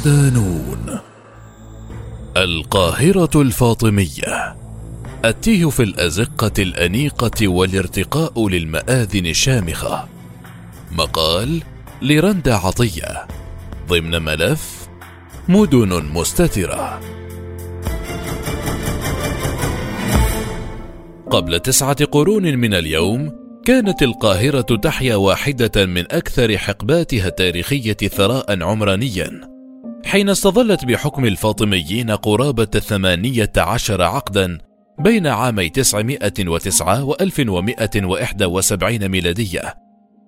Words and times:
صدانون 0.00 0.98
القاهرة 2.36 3.42
الفاطمية. 3.42 4.56
التيه 5.24 5.70
في 5.70 5.82
الأزقة 5.82 6.52
الأنيقة 6.58 7.48
والارتقاء 7.48 8.48
للمآذن 8.48 9.26
الشامخة 9.26 10.08
مقال 10.92 11.62
لرندا 12.02 12.54
عطية. 12.54 13.26
ضمن 13.88 14.22
ملف 14.22 14.88
مدن 15.48 16.04
مستترة. 16.14 17.00
قبل 21.30 21.60
تسعة 21.60 22.04
قرون 22.04 22.58
من 22.58 22.74
اليوم 22.74 23.32
كانت 23.64 24.02
القاهرة 24.02 24.76
تحيا 24.76 25.16
واحدة 25.16 25.86
من 25.86 26.12
أكثر 26.12 26.58
حقباتها 26.58 27.28
التاريخية 27.28 27.96
ثراء 28.08 28.62
عمرانيا. 28.62 29.49
حين 30.04 30.28
استظلت 30.28 30.84
بحكم 30.84 31.24
الفاطميين 31.24 32.10
قرابة 32.10 32.64
ثمانية 32.64 33.52
عشر 33.56 34.02
عقدا 34.02 34.58
بين 34.98 35.26
عامي 35.26 35.68
909 35.68 37.04
و 37.04 37.16
1171 37.20 39.08
ميلادية. 39.08 39.74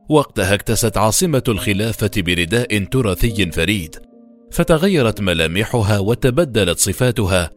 وقتها 0.08 0.54
اكتست 0.54 0.96
عاصمة 0.96 1.42
الخلافة 1.48 2.10
برداء 2.16 2.84
تراثي 2.84 3.50
فريد 3.50 3.96
فتغيرت 4.52 5.20
ملامحها 5.20 5.98
وتبدلت 5.98 6.78
صفاتها 6.78 7.50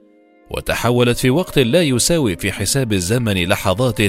وتحولت 0.51 1.17
في 1.17 1.29
وقت 1.29 1.59
لا 1.59 1.81
يساوي 1.81 2.35
في 2.35 2.51
حساب 2.51 2.93
الزمن 2.93 3.47
لحظات 3.47 3.99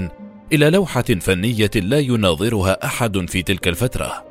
إلى 0.53 0.70
لوحة 0.70 1.03
فنية 1.03 1.70
لا 1.75 1.98
يناظرها 1.98 2.84
أحد 2.84 3.31
في 3.31 3.42
تلك 3.42 3.69
الفترة. 3.69 4.25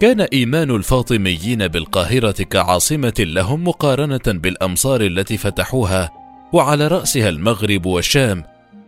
كان 0.00 0.20
إيمان 0.20 0.70
الفاطميين 0.70 1.68
بالقاهرة 1.68 2.42
كعاصمة 2.42 3.14
لهم 3.18 3.64
مقارنة 3.68 4.20
بالأمصار 4.26 5.00
التي 5.00 5.36
فتحوها 5.36 6.10
وعلى 6.52 6.88
رأسها 6.88 7.28
المغرب 7.28 7.86
والشام 7.86 8.44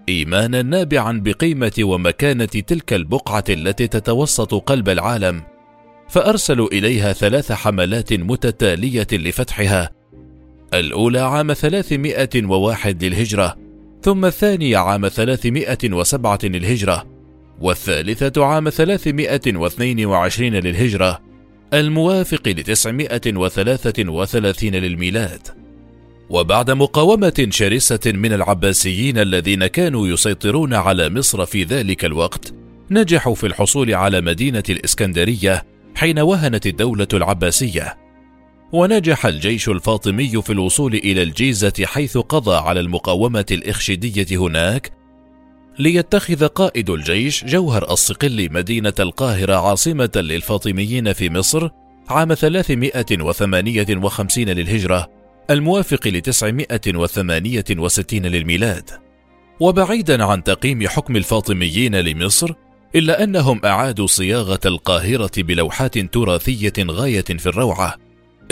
إيمانا 0.08 0.62
نابعا 0.62 1.20
بقيمة 1.24 1.72
ومكانة 1.80 2.44
تلك 2.44 2.92
البقعة 2.92 3.44
التي 3.48 3.86
تتوسط 3.86 4.54
قلب 4.54 4.88
العالم 4.88 5.42
فأرسلوا 6.08 6.68
إليها 6.68 7.12
ثلاث 7.12 7.52
حملات 7.52 8.12
متتالية 8.12 9.06
لفتحها. 9.12 9.90
الأولى 10.74 11.18
عام 11.20 11.52
301 11.52 13.04
للهجرة 13.04 13.56
ثم 14.02 14.24
الثانية 14.24 14.78
عام 14.78 15.08
307 15.08 16.38
للهجرة. 16.44 17.19
والثالثة 17.60 18.44
عام 18.44 18.70
322 18.70 20.54
للهجرة 20.54 21.20
الموافق 21.74 22.48
ل 22.48 22.62
933 22.62 24.70
للميلاد. 24.70 25.48
وبعد 26.30 26.70
مقاومة 26.70 27.46
شرسة 27.50 28.00
من 28.06 28.32
العباسيين 28.32 29.18
الذين 29.18 29.66
كانوا 29.66 30.08
يسيطرون 30.08 30.74
على 30.74 31.10
مصر 31.10 31.46
في 31.46 31.64
ذلك 31.64 32.04
الوقت 32.04 32.54
نجحوا 32.90 33.34
في 33.34 33.46
الحصول 33.46 33.94
على 33.94 34.20
مدينة 34.20 34.62
الإسكندرية 34.70 35.64
حين 35.94 36.18
وهنت 36.18 36.66
الدولة 36.66 37.08
العباسية. 37.14 37.96
ونجح 38.72 39.26
الجيش 39.26 39.68
الفاطمي 39.68 40.42
في 40.42 40.52
الوصول 40.52 40.94
إلى 40.94 41.22
الجيزة 41.22 41.72
حيث 41.84 42.18
قضى 42.18 42.56
على 42.56 42.80
المقاومة 42.80 43.46
الاخشيديه 43.50 44.38
هناك 44.38 44.99
ليتخذ 45.80 46.46
قائد 46.46 46.90
الجيش 46.90 47.44
جوهر 47.44 47.92
الصقل 47.92 48.48
مدينة 48.52 48.92
القاهرة 49.00 49.54
عاصمة 49.54 50.10
للفاطميين 50.16 51.12
في 51.12 51.30
مصر 51.30 51.68
عام 52.08 52.34
358 52.34 54.44
للهجرة 54.44 55.10
الموافق 55.50 56.08
ل 56.08 56.20
968 56.20 58.26
للميلاد. 58.26 58.90
وبعيدا 59.60 60.24
عن 60.24 60.44
تقييم 60.44 60.88
حكم 60.88 61.16
الفاطميين 61.16 61.96
لمصر 61.96 62.52
إلا 62.96 63.24
أنهم 63.24 63.60
أعادوا 63.64 64.06
صياغة 64.06 64.60
القاهرة 64.66 65.42
بلوحات 65.42 65.98
تراثية 65.98 66.72
غاية 66.78 67.20
في 67.20 67.46
الروعة. 67.46 67.96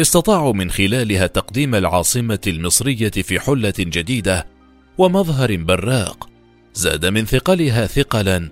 استطاعوا 0.00 0.52
من 0.52 0.70
خلالها 0.70 1.26
تقديم 1.26 1.74
العاصمة 1.74 2.40
المصرية 2.46 3.10
في 3.10 3.40
حلة 3.40 3.74
جديدة 3.78 4.46
ومظهر 4.98 5.56
براق. 5.56 6.37
زاد 6.78 7.06
من 7.06 7.24
ثقلها 7.24 7.86
ثقلا 7.86 8.48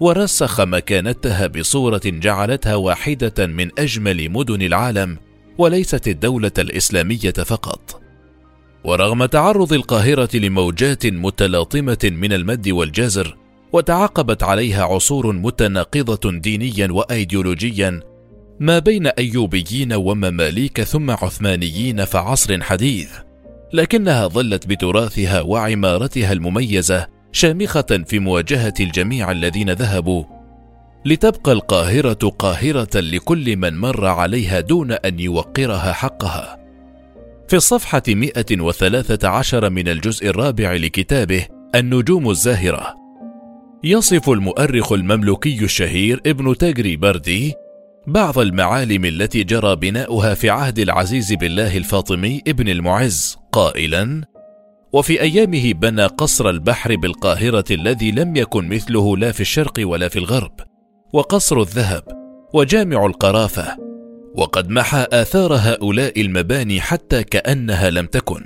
ورسخ 0.00 0.60
مكانتها 0.60 1.46
بصوره 1.46 2.00
جعلتها 2.04 2.74
واحدة 2.74 3.46
من 3.46 3.70
أجمل 3.78 4.30
مدن 4.30 4.62
العالم 4.62 5.18
وليست 5.58 6.08
الدولة 6.08 6.52
الإسلامية 6.58 7.30
فقط. 7.30 8.02
ورغم 8.84 9.24
تعرض 9.24 9.72
القاهرة 9.72 10.36
لموجات 10.36 11.06
متلاطمة 11.06 11.98
من 12.04 12.32
المد 12.32 12.68
والجزر 12.68 13.36
وتعاقبت 13.72 14.42
عليها 14.42 14.84
عصور 14.84 15.32
متناقضة 15.32 16.32
دينيا 16.32 16.88
وايديولوجيا 16.92 18.00
ما 18.60 18.78
بين 18.78 19.06
أيوبيين 19.06 19.92
ومماليك 19.92 20.82
ثم 20.82 21.10
عثمانيين 21.10 22.04
فعصر 22.04 22.62
حديث 22.62 23.10
لكنها 23.72 24.26
ظلت 24.26 24.66
بتراثها 24.66 25.40
وعمارتها 25.40 26.32
المميزة 26.32 27.15
شامخة 27.36 28.04
في 28.06 28.18
مواجهة 28.18 28.74
الجميع 28.80 29.30
الذين 29.30 29.70
ذهبوا. 29.70 30.24
لتبقى 31.04 31.52
القاهرة 31.52 32.28
قاهرة 32.38 33.00
لكل 33.00 33.56
من 33.56 33.76
مر 33.76 34.06
عليها 34.06 34.60
دون 34.60 34.92
أن 34.92 35.20
يوقرها 35.20 35.92
حقها. 35.92 36.58
في 37.48 37.56
الصفحة 37.56 38.02
113 38.08 39.70
من 39.70 39.88
الجزء 39.88 40.26
الرابع 40.28 40.72
لكتابه 40.72 41.46
النجوم 41.74 42.30
الزاهرة. 42.30 42.94
يصف 43.84 44.30
المؤرخ 44.30 44.92
المملوكي 44.92 45.64
الشهير 45.64 46.20
ابن 46.26 46.56
تاجري 46.56 46.96
بردي 46.96 47.54
بعض 48.06 48.38
المعالم 48.38 49.04
التي 49.04 49.44
جرى 49.44 49.76
بناؤها 49.76 50.34
في 50.34 50.50
عهد 50.50 50.78
العزيز 50.78 51.32
بالله 51.32 51.76
الفاطمي 51.76 52.42
ابن 52.48 52.68
المعز 52.68 53.36
قائلا 53.52 54.35
وفي 54.96 55.20
أيامه 55.20 55.72
بنى 55.72 56.06
قصر 56.06 56.50
البحر 56.50 56.96
بالقاهرة 56.96 57.64
الذي 57.70 58.10
لم 58.10 58.36
يكن 58.36 58.68
مثله 58.68 59.16
لا 59.16 59.32
في 59.32 59.40
الشرق 59.40 59.72
ولا 59.78 60.08
في 60.08 60.18
الغرب 60.18 60.52
وقصر 61.12 61.60
الذهب 61.60 62.02
وجامع 62.54 63.06
القرافة 63.06 63.76
وقد 64.34 64.70
محى 64.70 65.06
آثار 65.12 65.54
هؤلاء 65.54 66.20
المباني 66.20 66.80
حتى 66.80 67.24
كأنها 67.24 67.90
لم 67.90 68.06
تكن. 68.06 68.44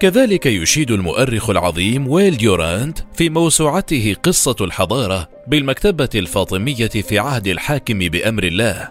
كذلك 0.00 0.46
يشيد 0.46 0.90
المؤرخ 0.90 1.50
العظيم 1.50 2.08
ويل 2.08 2.36
ديورانت 2.36 2.98
في 3.14 3.30
موسوعته 3.30 4.16
قصة 4.22 4.56
الحضارة 4.60 5.28
بالمكتبة 5.48 6.10
الفاطمية 6.14 6.88
في 6.88 7.18
عهد 7.18 7.46
الحاكم 7.46 7.98
بأمر 7.98 8.44
الله. 8.44 8.88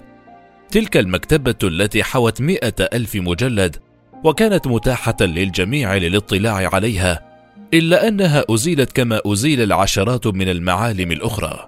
تلك 0.72 0.97
المكتبة 0.97 1.55
التي 1.63 2.03
حوت 2.03 2.41
مئة 2.41 2.89
ألف 2.94 3.16
مجلد 3.16 3.84
وكانت 4.25 4.67
متاحة 4.67 5.15
للجميع 5.21 5.95
للاطلاع 5.95 6.69
عليها 6.73 7.21
إلا 7.73 8.07
أنها 8.07 8.43
أزيلت 8.49 8.91
كما 8.91 9.21
أزيل 9.25 9.61
العشرات 9.61 10.27
من 10.27 10.49
المعالم 10.49 11.11
الأخرى. 11.11 11.67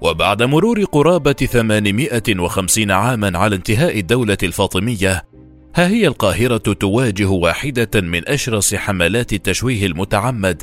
وبعد 0.00 0.42
مرور 0.42 0.84
قرابة 0.84 1.32
850 1.32 2.90
عاما 2.90 3.38
على 3.38 3.56
انتهاء 3.56 3.98
الدولة 3.98 4.38
الفاطمية 4.42 5.24
ها 5.74 5.88
هي 5.88 6.06
القاهرة 6.06 6.56
تواجه 6.56 7.28
واحدة 7.28 8.00
من 8.00 8.28
أشرس 8.28 8.74
حملات 8.74 9.32
التشويه 9.32 9.86
المتعمد. 9.86 10.62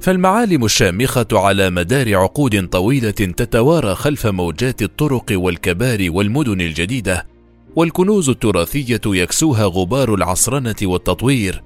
فالمعالم 0.00 0.64
الشامخة 0.64 1.26
على 1.32 1.70
مدار 1.70 2.16
عقود 2.16 2.68
طويلة 2.68 3.10
تتوارى 3.10 3.94
خلف 3.94 4.26
موجات 4.26 4.82
الطرق 4.82 5.24
والكبار 5.32 6.06
والمدن 6.10 6.60
الجديدة 6.60 7.35
والكنوز 7.76 8.28
التراثية 8.28 9.00
يكسوها 9.06 9.64
غبار 9.64 10.14
العصرنة 10.14 10.76
والتطوير 10.82 11.62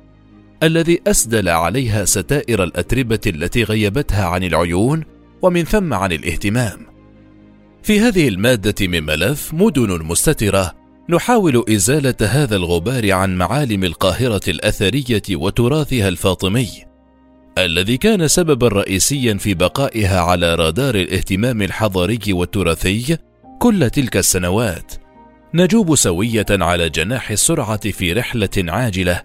الذي 0.62 1.01
أسدل 1.07 1.49
عليها 1.49 2.05
ستائر 2.05 2.65
الأتربة 2.65 3.21
التي 3.27 3.65
غيبتها 3.65 4.25
عن 4.25 4.45
العيون 4.45 5.05
ومن 5.43 5.65
ثم 5.65 5.95
عن 5.95 6.12
الاهتمام. 6.12 6.87
في 7.83 8.01
هذه 8.01 8.29
المادة 8.29 8.87
من 8.87 9.03
ملف 9.03 9.55
مدن 9.55 10.03
مستترة 10.05 10.75
نحاول 11.09 11.65
إزالة 11.69 12.15
هذا 12.21 12.57
الغبار 12.57 13.12
عن 13.12 13.37
معالم 13.37 13.85
القاهرة 13.85 14.41
الأثرية 14.49 15.23
وتراثها 15.31 16.09
الفاطمي 16.09 16.69
الذي 17.59 17.97
كان 17.97 18.29
سببا 18.29 18.69
رئيسيا 18.69 19.35
في 19.35 19.55
بقائها 19.55 20.21
على 20.21 20.55
رادار 20.55 20.95
الاهتمام 20.95 21.62
الحضاري 21.62 22.19
والتراثي 22.29 23.17
كل 23.59 23.91
تلك 23.91 24.17
السنوات 24.17 25.00
نجوب 25.55 25.94
سوية 25.94 26.47
على 26.50 26.91
جناح 26.91 27.31
السرعة 27.31 27.91
في 27.91 28.12
رحلة 28.12 28.50
عاجلة 28.58 29.23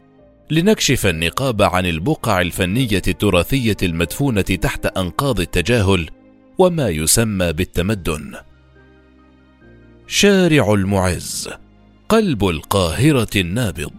لنكشف 0.49 1.05
النقاب 1.05 1.61
عن 1.61 1.85
البقع 1.85 2.41
الفنية 2.41 3.01
التراثية 3.07 3.77
المدفونة 3.83 4.41
تحت 4.41 4.85
أنقاض 4.85 5.39
التجاهل 5.39 6.09
وما 6.57 6.89
يسمى 6.89 7.53
بالتمدن. 7.53 8.35
شارع 10.07 10.73
المعز 10.73 11.49
قلب 12.09 12.45
القاهرة 12.45 13.29
النابض. 13.35 13.93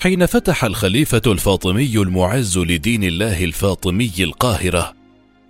حين 0.00 0.26
فتح 0.26 0.64
الخليفة 0.64 1.22
الفاطمي 1.26 1.96
المعز 1.96 2.58
لدين 2.58 3.04
الله 3.04 3.44
الفاطمي 3.44 4.12
القاهرة 4.18 4.94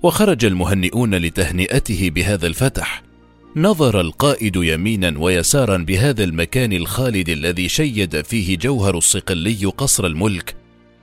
وخرج 0.02 0.44
المهنئون 0.44 1.14
لتهنئته 1.14 2.11
بهذا 2.11 2.47
الفتح 2.47 3.10
نظر 3.56 4.00
القائد 4.00 4.56
يمينا 4.56 5.19
ويسارا 5.19 5.76
بهذا 5.76 6.25
المكان 6.25 6.73
الخالد 6.73 7.29
الذي 7.29 7.69
شيد 7.69 8.20
فيه 8.20 8.58
جوهر 8.58 8.99
الصقلي 8.99 9.64
قصر 9.64 10.06
الملك 10.06 10.56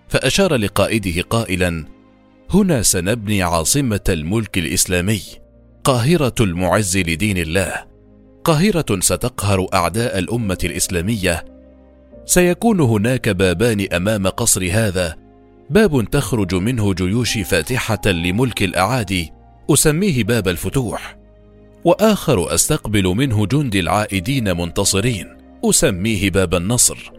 فأشار 0.07 0.55
لقائده 0.55 1.21
قائلا 1.21 1.85
هنا 2.49 2.81
سنبني 2.81 3.43
عاصمة 3.43 4.01
الملك 4.09 4.57
الإسلامي 4.57 5.21
قاهرة 5.83 6.35
المعز 6.39 6.97
لدين 6.97 7.37
الله 7.37 7.85
قاهرة 8.43 8.99
ستقهر 8.99 9.67
أعداء 9.73 10.19
الأمة 10.19 10.57
الإسلامية 10.63 11.45
سيكون 12.25 12.79
هناك 12.79 13.29
بابان 13.29 13.87
أمام 13.93 14.27
قصر 14.27 14.69
هذا 14.71 15.15
باب 15.69 16.09
تخرج 16.11 16.55
منه 16.55 16.93
جيوشي 16.93 17.43
فاتحة 17.43 18.01
لملك 18.05 18.63
الأعادي 18.63 19.31
أسميه 19.69 20.23
باب 20.23 20.47
الفتوح. 20.47 21.17
وآخر 21.83 22.53
أستقبل 22.53 23.03
منه 23.03 23.45
جندي 23.45 23.79
العائدين 23.79 24.57
منتصرين 24.57 25.37
أسميه 25.65 26.29
باب 26.29 26.55
النصر. 26.55 27.11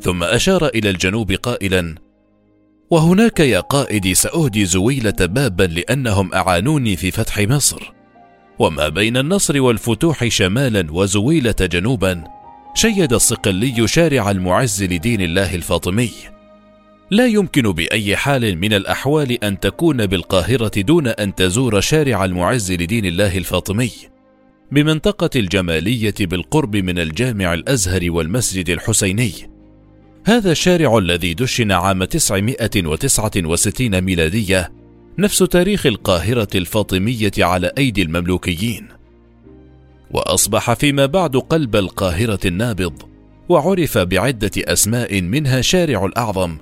ثم 0.00 0.22
أشار 0.22 0.66
إلى 0.66 0.90
الجنوب 0.90 1.32
قائلا 1.32 1.94
وهناك 2.90 3.40
يا 3.40 3.60
قائدي 3.60 4.14
سأهدي 4.14 4.64
زويلة 4.64 5.16
بابا 5.20 5.62
لأنهم 5.62 6.34
أعانوني 6.34 6.96
في 6.96 7.10
فتح 7.10 7.38
مصر. 7.38 7.92
وما 8.58 8.88
بين 8.88 9.16
النصر 9.16 9.60
والفتوح 9.60 10.28
شمالا 10.28 10.92
وزويلة 10.92 11.54
جنوبا 11.60 12.24
شيد 12.74 13.12
الصقلي 13.12 13.88
شارع 13.88 14.30
المعز 14.30 14.82
لدين 14.82 15.20
الله 15.20 15.54
الفاطمي. 15.54 16.10
لا 17.12 17.26
يمكن 17.26 17.72
بأي 17.72 18.16
حال 18.16 18.58
من 18.58 18.72
الأحوال 18.72 19.44
أن 19.44 19.60
تكون 19.60 20.06
بالقاهرة 20.06 20.80
دون 20.80 21.06
أن 21.06 21.34
تزور 21.34 21.80
شارع 21.80 22.24
المعز 22.24 22.72
لدين 22.72 23.06
الله 23.06 23.38
الفاطمي. 23.38 23.90
بمنطقة 24.70 25.30
الجمالية 25.36 26.14
بالقرب 26.20 26.76
من 26.76 26.98
الجامع 26.98 27.54
الأزهر 27.54 28.10
والمسجد 28.10 28.70
الحسيني. 28.70 29.32
هذا 30.26 30.52
الشارع 30.52 30.98
الذي 30.98 31.34
دشن 31.34 31.72
عام 31.72 32.04
969 32.04 34.00
ميلادية 34.00 34.72
نفس 35.18 35.38
تاريخ 35.38 35.86
القاهرة 35.86 36.48
الفاطمية 36.54 37.32
على 37.38 37.72
أيدي 37.78 38.02
المملوكيين. 38.02 38.88
وأصبح 40.10 40.72
فيما 40.72 41.06
بعد 41.06 41.36
قلب 41.36 41.76
القاهرة 41.76 42.40
النابض 42.44 43.02
وعرف 43.48 43.98
بعدة 43.98 44.50
أسماء 44.56 45.20
منها 45.20 45.60
شارع 45.60 46.04
الأعظم 46.06 46.58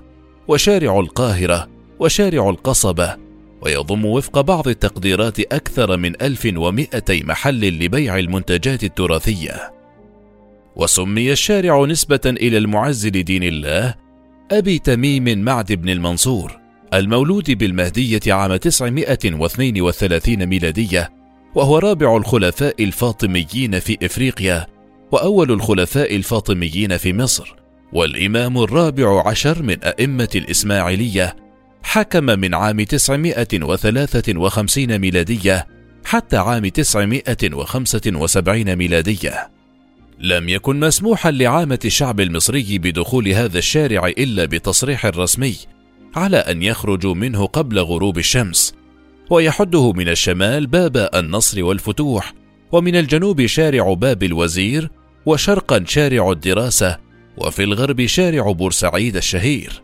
وشارع 0.47 0.99
القاهرة 0.99 1.67
وشارع 1.99 2.49
القصبة 2.49 3.17
ويضم 3.61 4.05
وفق 4.05 4.41
بعض 4.41 4.67
التقديرات 4.67 5.39
أكثر 5.39 5.97
من 5.97 6.21
1200 6.21 7.23
محل 7.23 7.59
لبيع 7.59 8.19
المنتجات 8.19 8.83
التراثية. 8.83 9.73
وسمي 10.75 11.31
الشارع 11.31 11.85
نسبة 11.85 12.19
إلى 12.25 12.57
المعز 12.57 13.07
لدين 13.07 13.43
الله 13.43 13.95
أبي 14.51 14.79
تميم 14.79 15.39
معد 15.39 15.73
بن 15.73 15.89
المنصور 15.89 16.59
المولود 16.93 17.51
بالمهدية 17.51 18.33
عام 18.33 18.55
932 18.55 20.45
ميلادية 20.45 21.09
وهو 21.55 21.77
رابع 21.77 22.17
الخلفاء 22.17 22.83
الفاطميين 22.83 23.79
في 23.79 23.97
إفريقيا 24.03 24.67
وأول 25.11 25.51
الخلفاء 25.51 26.15
الفاطميين 26.15 26.97
في 26.97 27.13
مصر. 27.13 27.60
والإمام 27.93 28.57
الرابع 28.57 29.27
عشر 29.27 29.63
من 29.63 29.83
أئمة 29.83 30.29
الإسماعيلية 30.35 31.35
حكم 31.83 32.23
من 32.23 32.53
عام 32.53 32.83
953 32.83 34.99
ميلادية 34.99 35.67
حتى 36.05 36.37
عام 36.37 36.67
975 36.67 38.75
ميلادية. 38.75 39.49
لم 40.19 40.49
يكن 40.49 40.79
مسموحا 40.79 41.31
لعامة 41.31 41.79
الشعب 41.85 42.19
المصري 42.19 42.77
بدخول 42.77 43.27
هذا 43.27 43.57
الشارع 43.57 44.07
إلا 44.07 44.45
بتصريح 44.45 45.05
رسمي 45.05 45.55
على 46.15 46.37
أن 46.37 46.63
يخرجوا 46.63 47.15
منه 47.15 47.45
قبل 47.45 47.79
غروب 47.79 48.17
الشمس، 48.17 48.73
ويحده 49.29 49.91
من 49.91 50.09
الشمال 50.09 50.67
باب 50.67 51.09
النصر 51.15 51.63
والفتوح، 51.63 52.33
ومن 52.71 52.95
الجنوب 52.95 53.45
شارع 53.45 53.93
باب 53.93 54.23
الوزير، 54.23 54.89
وشرقا 55.25 55.83
شارع 55.87 56.31
الدراسة، 56.31 56.97
وفي 57.37 57.63
الغرب 57.63 58.05
شارع 58.05 58.51
بورسعيد 58.51 59.15
الشهير. 59.15 59.81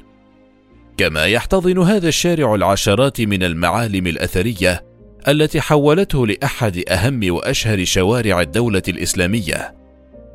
كما 0.97 1.25
يحتضن 1.25 1.77
هذا 1.77 2.07
الشارع 2.07 2.55
العشرات 2.55 3.21
من 3.21 3.43
المعالم 3.43 4.07
الأثرية 4.07 4.83
التي 5.27 5.61
حولته 5.61 6.27
لأحد 6.27 6.83
أهم 6.89 7.19
وأشهر 7.33 7.85
شوارع 7.85 8.41
الدولة 8.41 8.83
الإسلامية. 8.87 9.75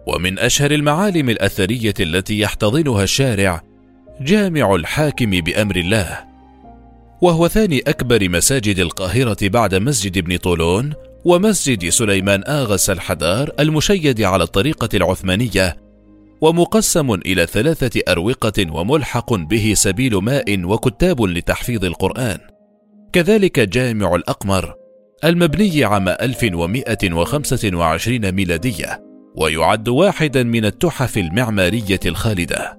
ومن 0.07 0.39
أشهر 0.39 0.71
المعالم 0.71 1.31
الأثرية 1.31 1.95
التي 2.01 2.41
يحتضنها 2.41 3.03
الشارع 3.03 3.63
جامع 4.21 4.75
الحاكم 4.75 5.31
بأمر 5.31 5.77
الله. 5.77 6.19
وهو 7.23 7.49
ثاني 7.49 7.79
أكبر 7.79 8.29
مساجد 8.29 8.79
القاهرة 8.79 9.37
بعد 9.43 9.75
مسجد 9.75 10.19
ابن 10.19 10.37
طولون 10.37 10.93
ومسجد 11.25 11.89
سليمان 11.89 12.43
آغس 12.47 12.91
الحدار 12.91 13.51
المشيد 13.61 14.23
على 14.23 14.45
الطريقة 14.45 14.89
العثمانية 14.95 15.77
ومقسم 16.43 17.15
إلى 17.15 17.47
ثلاثة 17.47 18.01
أروقة 18.09 18.73
وملحق 18.73 19.35
به 19.35 19.73
سبيل 19.77 20.17
ماء 20.17 20.65
وكتاب 20.65 21.23
لتحفيظ 21.23 21.85
القرآن. 21.85 22.39
كذلك 23.13 23.61
جامع 23.61 24.15
الأقمر 24.15 24.75
المبني 25.25 25.85
عام 25.85 26.09
1125 26.09 28.33
ميلادية، 28.33 29.03
ويعد 29.37 29.89
واحدا 29.89 30.43
من 30.43 30.65
التحف 30.65 31.19
المعمارية 31.19 32.01
الخالدة. 32.07 32.79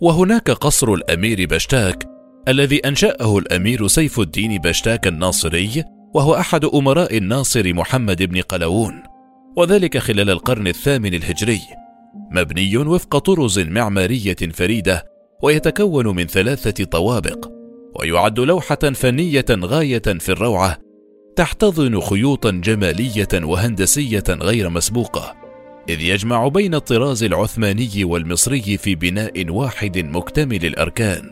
وهناك 0.00 0.50
قصر 0.50 0.92
الأمير 0.92 1.46
بشتاك 1.46 2.06
الذي 2.48 2.78
أنشأه 2.78 3.38
الأمير 3.38 3.86
سيف 3.86 4.20
الدين 4.20 4.58
بشتاك 4.58 5.06
الناصري، 5.06 5.84
وهو 6.14 6.34
أحد 6.34 6.64
أمراء 6.64 7.16
الناصر 7.16 7.74
محمد 7.74 8.22
بن 8.22 8.40
قلاوون، 8.40 9.02
وذلك 9.56 9.98
خلال 9.98 10.30
القرن 10.30 10.66
الثامن 10.66 11.14
الهجري. 11.14 11.60
مبني 12.30 12.76
وفق 12.76 13.18
طرز 13.18 13.58
معمارية 13.58 14.36
فريدة 14.52 15.06
ويتكون 15.42 16.06
من 16.06 16.26
ثلاثة 16.26 16.84
طوابق 16.84 17.50
ويعد 17.94 18.40
لوحة 18.40 18.76
فنية 18.76 19.44
غاية 19.50 19.98
في 19.98 20.28
الروعة 20.28 20.78
تحتضن 21.36 22.00
خيوطا 22.00 22.50
جمالية 22.50 23.28
وهندسية 23.34 24.24
غير 24.28 24.68
مسبوقة 24.68 25.34
إذ 25.88 26.00
يجمع 26.00 26.48
بين 26.48 26.74
الطراز 26.74 27.22
العثماني 27.22 28.04
والمصري 28.04 28.76
في 28.76 28.94
بناء 28.94 29.50
واحد 29.50 29.98
مكتمل 29.98 30.66
الأركان. 30.66 31.30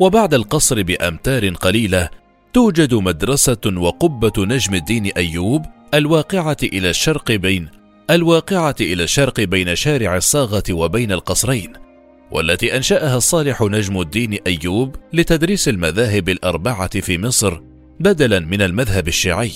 وبعد 0.00 0.34
القصر 0.34 0.82
بأمتار 0.82 1.48
قليلة 1.48 2.08
توجد 2.52 2.94
مدرسة 2.94 3.60
وقبة 3.76 4.32
نجم 4.38 4.74
الدين 4.74 5.06
أيوب 5.06 5.62
الواقعة 5.94 6.56
إلى 6.62 6.90
الشرق 6.90 7.32
بين 7.32 7.68
الواقعة 8.12 8.74
إلى 8.80 9.02
الشرق 9.02 9.40
بين 9.40 9.76
شارع 9.76 10.16
الصاغة 10.16 10.62
وبين 10.70 11.12
القصرين، 11.12 11.72
والتي 12.30 12.76
أنشأها 12.76 13.16
الصالح 13.16 13.62
نجم 13.62 14.00
الدين 14.00 14.38
أيوب 14.46 14.96
لتدريس 15.12 15.68
المذاهب 15.68 16.28
الأربعة 16.28 17.00
في 17.00 17.18
مصر 17.18 17.60
بدلا 18.00 18.40
من 18.40 18.62
المذهب 18.62 19.08
الشيعي. 19.08 19.52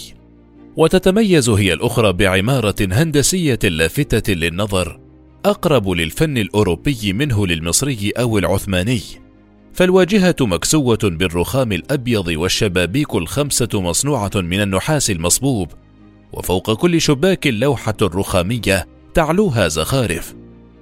وتتميز 0.76 1.48
هي 1.48 1.72
الأخرى 1.72 2.12
بعمارة 2.12 2.74
هندسية 2.80 3.58
لافتة 3.64 4.32
للنظر 4.32 5.00
أقرب 5.44 5.88
للفن 5.88 6.38
الأوروبي 6.38 7.12
منه 7.12 7.46
للمصري 7.46 8.10
أو 8.18 8.38
العثماني. 8.38 9.00
فالواجهة 9.74 10.36
مكسوة 10.40 10.98
بالرخام 11.02 11.72
الأبيض 11.72 12.28
والشبابيك 12.28 13.14
الخمسة 13.14 13.68
مصنوعة 13.74 14.30
من 14.34 14.60
النحاس 14.60 15.10
المصبوب 15.10 15.68
وفوق 16.36 16.72
كل 16.74 17.00
شباك 17.00 17.46
لوحة 17.46 17.96
رخامية 18.02 18.86
تعلوها 19.14 19.68
زخارف 19.68 20.34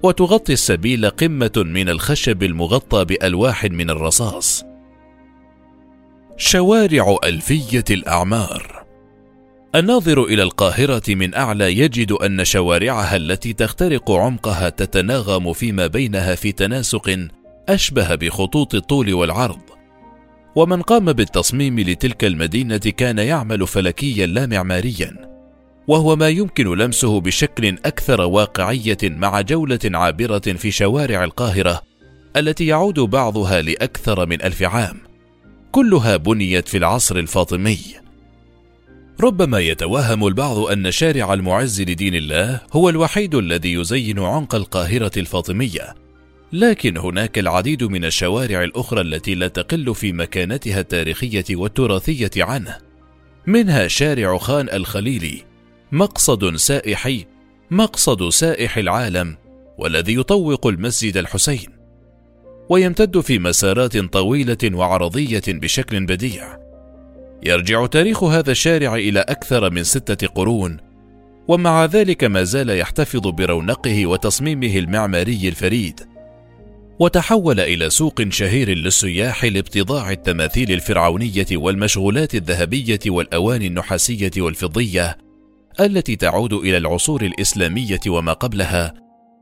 وتغطي 0.02 0.52
السبيل 0.52 1.10
قمة 1.10 1.52
من 1.56 1.88
الخشب 1.88 2.42
المغطى 2.42 3.04
بألواح 3.04 3.64
من 3.64 3.90
الرصاص. 3.90 4.64
شوارع 6.36 7.16
ألفية 7.24 7.84
الأعمار 7.90 8.84
الناظر 9.74 10.24
إلى 10.24 10.42
القاهرة 10.42 11.02
من 11.08 11.34
أعلى 11.34 11.78
يجد 11.78 12.12
أن 12.12 12.44
شوارعها 12.44 13.16
التي 13.16 13.52
تخترق 13.52 14.10
عمقها 14.10 14.68
تتناغم 14.68 15.52
فيما 15.52 15.86
بينها 15.86 16.34
في 16.34 16.52
تناسق 16.52 17.28
أشبه 17.68 18.14
بخطوط 18.14 18.74
الطول 18.74 19.14
والعرض. 19.14 19.60
ومن 20.56 20.82
قام 20.82 21.12
بالتصميم 21.12 21.80
لتلك 21.80 22.24
المدينة 22.24 22.76
كان 22.78 23.18
يعمل 23.18 23.66
فلكيا 23.66 24.26
لا 24.26 24.46
معماريا. 24.46 25.33
وهو 25.86 26.16
ما 26.16 26.28
يمكن 26.28 26.78
لمسه 26.78 27.20
بشكل 27.20 27.68
أكثر 27.68 28.20
واقعية 28.20 28.98
مع 29.02 29.40
جولة 29.40 29.78
عابرة 29.84 30.38
في 30.38 30.70
شوارع 30.70 31.24
القاهرة 31.24 31.82
التي 32.36 32.66
يعود 32.66 33.00
بعضها 33.00 33.62
لأكثر 33.62 34.26
من 34.26 34.42
ألف 34.42 34.62
عام. 34.62 34.96
كلها 35.72 36.16
بنيت 36.16 36.68
في 36.68 36.76
العصر 36.76 37.16
الفاطمي. 37.16 37.78
ربما 39.20 39.58
يتوهم 39.58 40.26
البعض 40.26 40.58
أن 40.58 40.90
شارع 40.90 41.34
المعز 41.34 41.80
لدين 41.80 42.14
الله 42.14 42.60
هو 42.72 42.88
الوحيد 42.88 43.34
الذي 43.34 43.72
يزين 43.72 44.18
عمق 44.18 44.54
القاهرة 44.54 45.10
الفاطمية. 45.16 45.94
لكن 46.52 46.96
هناك 46.96 47.38
العديد 47.38 47.84
من 47.84 48.04
الشوارع 48.04 48.64
الأخرى 48.64 49.00
التي 49.00 49.34
لا 49.34 49.48
تقل 49.48 49.94
في 49.94 50.12
مكانتها 50.12 50.80
التاريخية 50.80 51.44
والتراثية 51.50 52.30
عنه. 52.36 52.78
منها 53.46 53.88
شارع 53.88 54.38
خان 54.38 54.68
الخليلي 54.68 55.53
مقصد 55.94 56.56
سائحي 56.56 57.26
مقصد 57.70 58.28
سائح 58.28 58.78
العالم 58.78 59.36
والذي 59.78 60.14
يطوق 60.14 60.66
المسجد 60.66 61.16
الحسين. 61.16 61.68
ويمتد 62.68 63.20
في 63.20 63.38
مسارات 63.38 63.98
طويلة 63.98 64.58
وعرضية 64.64 65.42
بشكل 65.48 66.06
بديع. 66.06 66.58
يرجع 67.42 67.86
تاريخ 67.86 68.24
هذا 68.24 68.50
الشارع 68.50 68.94
إلى 68.94 69.20
أكثر 69.20 69.70
من 69.70 69.84
ستة 69.84 70.26
قرون 70.26 70.76
ومع 71.48 71.84
ذلك 71.84 72.24
ما 72.24 72.44
زال 72.44 72.70
يحتفظ 72.70 73.28
برونقه 73.28 74.06
وتصميمه 74.06 74.76
المعماري 74.76 75.48
الفريد. 75.48 76.00
وتحول 76.98 77.60
إلى 77.60 77.90
سوق 77.90 78.22
شهير 78.28 78.70
للسياح 78.70 79.44
لابتضاع 79.44 80.10
التماثيل 80.10 80.72
الفرعونية 80.72 81.46
والمشغولات 81.52 82.34
الذهبية 82.34 83.00
والأواني 83.06 83.66
النحاسية 83.66 84.32
والفضية 84.38 85.23
التي 85.80 86.16
تعود 86.16 86.52
إلى 86.52 86.76
العصور 86.76 87.22
الإسلامية 87.22 88.00
وما 88.06 88.32
قبلها 88.32 88.94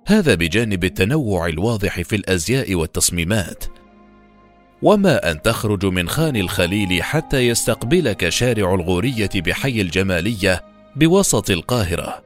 هذا 0.06 0.34
بجانب 0.34 0.84
التنوع 0.84 1.46
الواضح 1.46 2.00
في 2.00 2.16
الأزياء 2.16 2.74
والتصميمات. 2.74 3.64
وما 4.82 5.30
أن 5.30 5.42
تخرج 5.42 5.86
من 5.86 6.08
خان 6.08 6.36
الخليل 6.36 7.02
حتى 7.02 7.48
يستقبلك 7.48 8.28
شارع 8.28 8.74
الغورية 8.74 9.30
بحي 9.34 9.80
الجمالية 9.80 10.62
بوسط 10.96 11.50
القاهرة. 11.50 12.22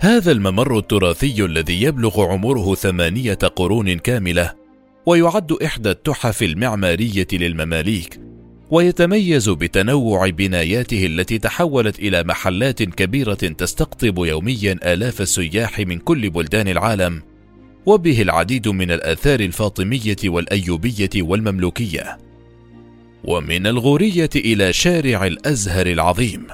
هذا 0.00 0.32
الممر 0.32 0.78
التراثي 0.78 1.44
الذي 1.44 1.82
يبلغ 1.82 2.22
عمره 2.24 2.74
ثمانية 2.74 3.34
قرون 3.34 3.98
كاملة 3.98 4.54
ويعد 5.06 5.52
إحدى 5.52 5.90
التحف 5.90 6.42
المعمارية 6.42 7.28
للمماليك. 7.32 8.29
ويتميز 8.70 9.48
بتنوع 9.48 10.28
بناياته 10.28 11.06
التي 11.06 11.38
تحولت 11.38 11.98
إلى 11.98 12.24
محلات 12.24 12.82
كبيرة 12.82 13.34
تستقطب 13.34 14.18
يوميا 14.18 14.78
آلاف 14.84 15.20
السياح 15.20 15.80
من 15.80 15.98
كل 15.98 16.30
بلدان 16.30 16.68
العالم 16.68 17.22
وبه 17.86 18.22
العديد 18.22 18.68
من 18.68 18.90
الآثار 18.90 19.40
الفاطمية 19.40 20.16
والأيوبية 20.24 21.10
والمملوكية. 21.16 22.18
ومن 23.24 23.66
الغورية 23.66 24.30
إلى 24.36 24.72
شارع 24.72 25.26
الأزهر 25.26 25.86
العظيم. 25.86 26.46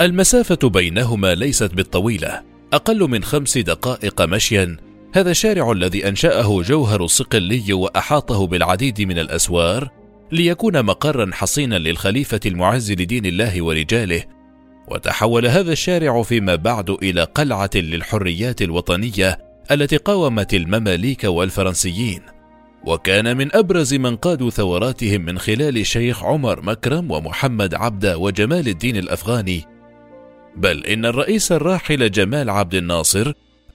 المسافة 0.00 0.68
بينهما 0.68 1.34
ليست 1.34 1.74
بالطويلة 1.74 2.42
أقل 2.72 3.10
من 3.10 3.24
خمس 3.24 3.58
دقائق 3.58 4.22
مشيا. 4.22 4.76
هذا 5.12 5.30
الشارع 5.30 5.72
الذي 5.72 6.08
أنشأه 6.08 6.62
جوهر 6.62 7.04
الصقلي 7.04 7.72
وأحاطه 7.72 8.46
بالعديد 8.46 9.02
من 9.02 9.18
الأسوار 9.18 9.90
ليكون 10.32 10.82
مقرا 10.82 11.30
حصينا 11.32 11.78
للخليفة 11.78 12.40
المعز 12.46 12.92
لدين 12.92 13.26
الله 13.26 13.62
ورجاله. 13.62 14.24
وتحول 14.88 15.46
هذا 15.46 15.72
الشارع 15.72 16.22
فيما 16.22 16.54
بعد 16.54 16.90
إلى 16.90 17.24
قلعة 17.24 17.70
للحريات 17.74 18.62
الوطنية 18.62 19.38
التي 19.70 19.96
قاومت 19.96 20.54
المماليك 20.54 21.24
والفرنسيين. 21.24 22.22
وكان 22.84 23.36
من 23.36 23.56
أبرز 23.56 23.94
من 23.94 24.16
قادوا 24.16 24.50
ثوراتهم 24.50 25.20
من 25.20 25.38
خلال 25.38 25.78
الشيخ 25.78 26.24
عمر 26.24 26.62
مكرم 26.62 27.10
ومحمد 27.10 27.74
عبده 27.74 28.18
وجمال 28.18 28.68
الدين 28.68 28.96
الأفغاني. 28.96 29.64
بل 30.56 30.86
إن 30.86 31.06
الرئيس 31.06 31.52
الراحل 31.52 32.10
جمال 32.10 32.50
عبد 32.50 32.74
الناصر 32.74 33.32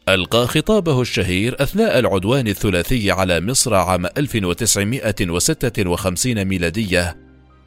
ألقى 0.10 0.48
خطابه 0.48 1.02
الشهير 1.02 1.64
أثناء 1.64 2.00
العدوان 2.00 2.48
الثلاثي 2.48 3.12
على 3.12 3.42
مصر 3.42 3.74
عام 3.74 4.06
1956 4.06 6.46
ميلادية 6.46 7.18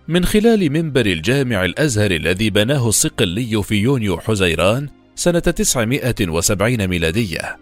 من 0.08 0.24
خلال 0.24 0.72
منبر 0.72 1.06
الجامع 1.06 1.64
الأزهر 1.64 2.10
الذي 2.10 2.50
بناه 2.50 2.88
الصقلي 2.88 3.62
في 3.62 3.74
يونيو 3.74 4.18
حزيران 4.18 4.88
سنة 5.14 5.38
970 5.38 6.86
ميلادية. 6.86 7.56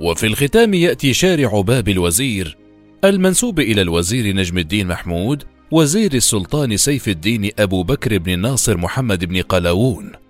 وفي 0.00 0.26
الختام 0.26 0.74
يأتي 0.74 1.14
شارع 1.14 1.60
باب 1.60 1.88
الوزير 1.88 2.56
المنسوب 3.04 3.60
إلى 3.60 3.82
الوزير 3.82 4.36
نجم 4.36 4.58
الدين 4.58 4.86
محمود 4.86 5.44
وزير 5.70 6.14
السلطان 6.14 6.76
سيف 6.76 7.08
الدين 7.08 7.50
أبو 7.58 7.82
بكر 7.82 8.18
بن 8.18 8.38
ناصر 8.38 8.76
محمد 8.76 9.24
بن 9.24 9.42
قلاوون 9.42 10.23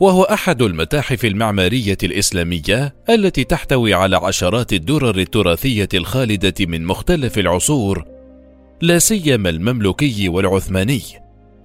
وهو 0.00 0.22
أحد 0.22 0.62
المتاحف 0.62 1.24
المعمارية 1.24 1.98
الإسلامية 2.02 2.94
التي 3.08 3.44
تحتوي 3.44 3.94
على 3.94 4.16
عشرات 4.16 4.72
الدرر 4.72 5.18
التراثية 5.18 5.88
الخالدة 5.94 6.54
من 6.60 6.84
مختلف 6.84 7.38
العصور 7.38 8.04
لا 8.80 8.98
سيما 8.98 9.50
المملوكي 9.50 10.28
والعثماني 10.28 11.02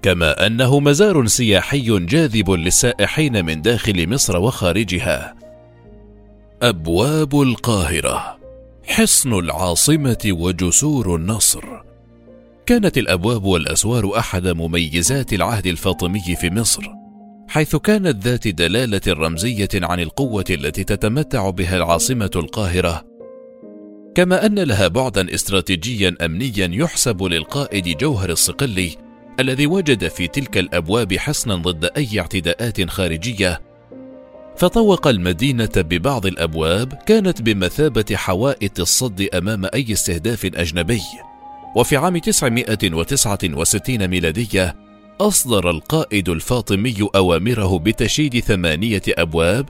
كما 0.02 0.48
أنه 0.48 0.80
مزار 0.80 1.28
سياحي 1.28 2.00
جاذب 2.00 2.52
للسائحين 2.52 3.46
من 3.46 3.62
داخل 3.62 4.10
مصر 4.10 4.38
وخارجها. 4.38 5.36
أبواب 6.62 7.42
القاهرة 7.42 8.38
حصن 8.88 9.34
العاصمة 9.34 10.18
وجسور 10.26 11.16
النصر. 11.16 11.64
كانت 12.66 12.98
الأبواب 12.98 13.44
والأسوار 13.44 14.18
أحد 14.18 14.48
مميزات 14.48 15.34
العهد 15.34 15.68
الفاطمي 15.68 16.36
في 16.36 16.50
مصر. 16.50 16.99
حيث 17.50 17.76
كانت 17.76 18.28
ذات 18.28 18.48
دلالة 18.48 19.02
رمزية 19.08 19.70
عن 19.76 20.00
القوة 20.00 20.46
التي 20.50 20.84
تتمتع 20.84 21.50
بها 21.50 21.78
العاصمة 21.78 22.32
القاهرة. 22.36 23.06
كما 24.16 24.46
أن 24.46 24.60
لها 24.60 24.88
بعدا 24.88 25.34
استراتيجيا 25.34 26.16
امنيا 26.22 26.70
يحسب 26.72 27.24
للقائد 27.24 27.98
جوهر 27.98 28.30
الصقلي 28.30 28.96
الذي 29.40 29.68
وجد 29.68 30.08
في 30.08 30.28
تلك 30.28 30.58
الأبواب 30.58 31.14
حصنا 31.14 31.56
ضد 31.56 31.90
أي 31.98 32.20
اعتداءات 32.20 32.90
خارجية. 32.90 33.62
فطوق 34.58 35.08
المدينة 35.08 35.72
ببعض 35.76 36.26
الأبواب 36.26 36.94
كانت 36.94 37.42
بمثابة 37.42 38.16
حوائط 38.16 38.80
الصد 38.80 39.22
أمام 39.34 39.66
أي 39.74 39.86
استهداف 39.92 40.46
أجنبي. 40.46 41.02
وفي 41.76 41.98
عام 41.98 42.18
969 42.18 44.08
ميلادية 44.08 44.89
أصدر 45.22 45.70
القائد 45.70 46.30
الفاطمي 46.30 46.96
أوامره 47.16 47.80
بتشييد 47.80 48.40
ثمانية 48.40 49.02
أبواب 49.10 49.70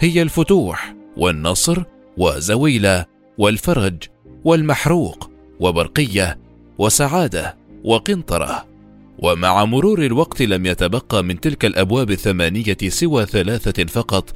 هي 0.00 0.22
الفتوح 0.22 0.94
والنصر 1.16 1.82
وزويلة 2.16 3.04
والفرج 3.38 4.02
والمحروق 4.44 5.30
وبرقية 5.60 6.38
وسعادة 6.78 7.56
وقنطرة. 7.84 8.66
ومع 9.18 9.64
مرور 9.64 10.04
الوقت 10.04 10.42
لم 10.42 10.66
يتبقى 10.66 11.24
من 11.24 11.40
تلك 11.40 11.64
الأبواب 11.64 12.10
الثمانية 12.10 12.78
سوى 12.88 13.26
ثلاثة 13.26 13.84
فقط 13.84 14.34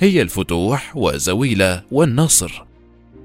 هي 0.00 0.22
الفتوح 0.22 0.96
وزويلة 0.96 1.82
والنصر. 1.90 2.64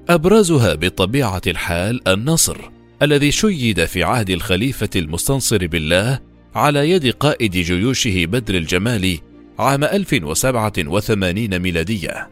أبرزها 0.08 0.74
بطبيعة 0.74 1.42
الحال 1.46 2.08
النصر 2.08 2.58
الذي 3.02 3.32
شيد 3.32 3.84
في 3.84 4.02
عهد 4.02 4.30
الخليفة 4.30 4.90
المستنصر 4.96 5.66
بالله 5.66 6.27
على 6.54 6.90
يد 6.90 7.10
قائد 7.10 7.50
جيوشه 7.50 8.26
بدر 8.26 8.54
الجمالي 8.54 9.20
عام 9.58 9.84
1087 9.84 11.58
ميلادية. 11.58 12.30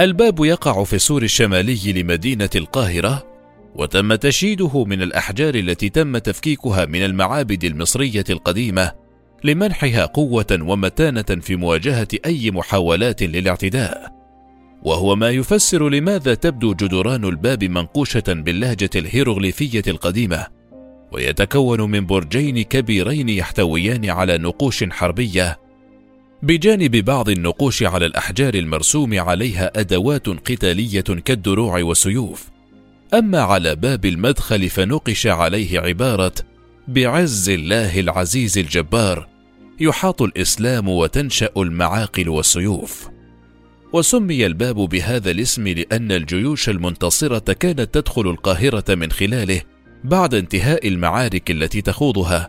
الباب 0.00 0.44
يقع 0.44 0.84
في 0.84 0.96
السور 0.96 1.22
الشمالي 1.22 1.92
لمدينة 1.92 2.50
القاهرة، 2.56 3.26
وتم 3.74 4.14
تشييده 4.14 4.84
من 4.84 5.02
الأحجار 5.02 5.54
التي 5.54 5.88
تم 5.88 6.18
تفكيكها 6.18 6.84
من 6.84 7.04
المعابد 7.04 7.64
المصرية 7.64 8.24
القديمة 8.30 8.92
لمنحها 9.44 10.04
قوة 10.04 10.58
ومتانة 10.60 11.22
في 11.22 11.56
مواجهة 11.56 12.08
أي 12.26 12.50
محاولات 12.50 13.22
للاعتداء. 13.22 14.12
وهو 14.82 15.16
ما 15.16 15.30
يفسر 15.30 15.88
لماذا 15.88 16.34
تبدو 16.34 16.74
جدران 16.74 17.24
الباب 17.24 17.64
منقوشة 17.64 18.24
باللهجة 18.28 18.90
الهيروغليفية 18.96 19.82
القديمة 19.88 20.61
ويتكون 21.12 21.80
من 21.80 22.06
برجين 22.06 22.62
كبيرين 22.62 23.28
يحتويان 23.28 24.10
على 24.10 24.38
نقوش 24.38 24.84
حربية 24.84 25.58
بجانب 26.42 26.96
بعض 26.96 27.28
النقوش 27.28 27.82
على 27.82 28.06
الأحجار 28.06 28.54
المرسوم 28.54 29.20
عليها 29.20 29.80
أدوات 29.80 30.28
قتالية 30.28 31.00
كالدروع 31.00 31.82
والسيوف. 31.82 32.48
أما 33.14 33.40
على 33.40 33.76
باب 33.76 34.04
المدخل 34.04 34.70
فنقش 34.70 35.26
عليه 35.26 35.80
عبارة 35.80 36.34
بعز 36.88 37.48
الله 37.48 38.00
العزيز 38.00 38.58
الجبار 38.58 39.28
يحاط 39.80 40.22
الإسلام 40.22 40.88
وتنشأ 40.88 41.50
المعاقل 41.56 42.28
والسيوف. 42.28 43.08
وسمي 43.92 44.46
الباب 44.46 44.76
بهذا 44.76 45.30
الاسم 45.30 45.68
لأن 45.68 46.12
الجيوش 46.12 46.68
المنتصرة 46.68 47.52
كانت 47.52 47.94
تدخل 47.94 48.30
القاهرة 48.30 48.94
من 48.94 49.10
خلاله 49.10 49.62
بعد 50.04 50.34
انتهاء 50.34 50.88
المعارك 50.88 51.50
التي 51.50 51.82
تخوضها. 51.82 52.48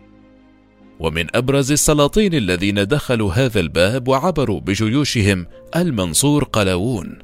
ومن 1.00 1.36
أبرز 1.36 1.72
السلاطين 1.72 2.34
الذين 2.34 2.86
دخلوا 2.86 3.32
هذا 3.32 3.60
الباب 3.60 4.08
وعبروا 4.08 4.60
بجيوشهم 4.60 5.46
المنصور 5.76 6.44
قلاوون 6.44 7.18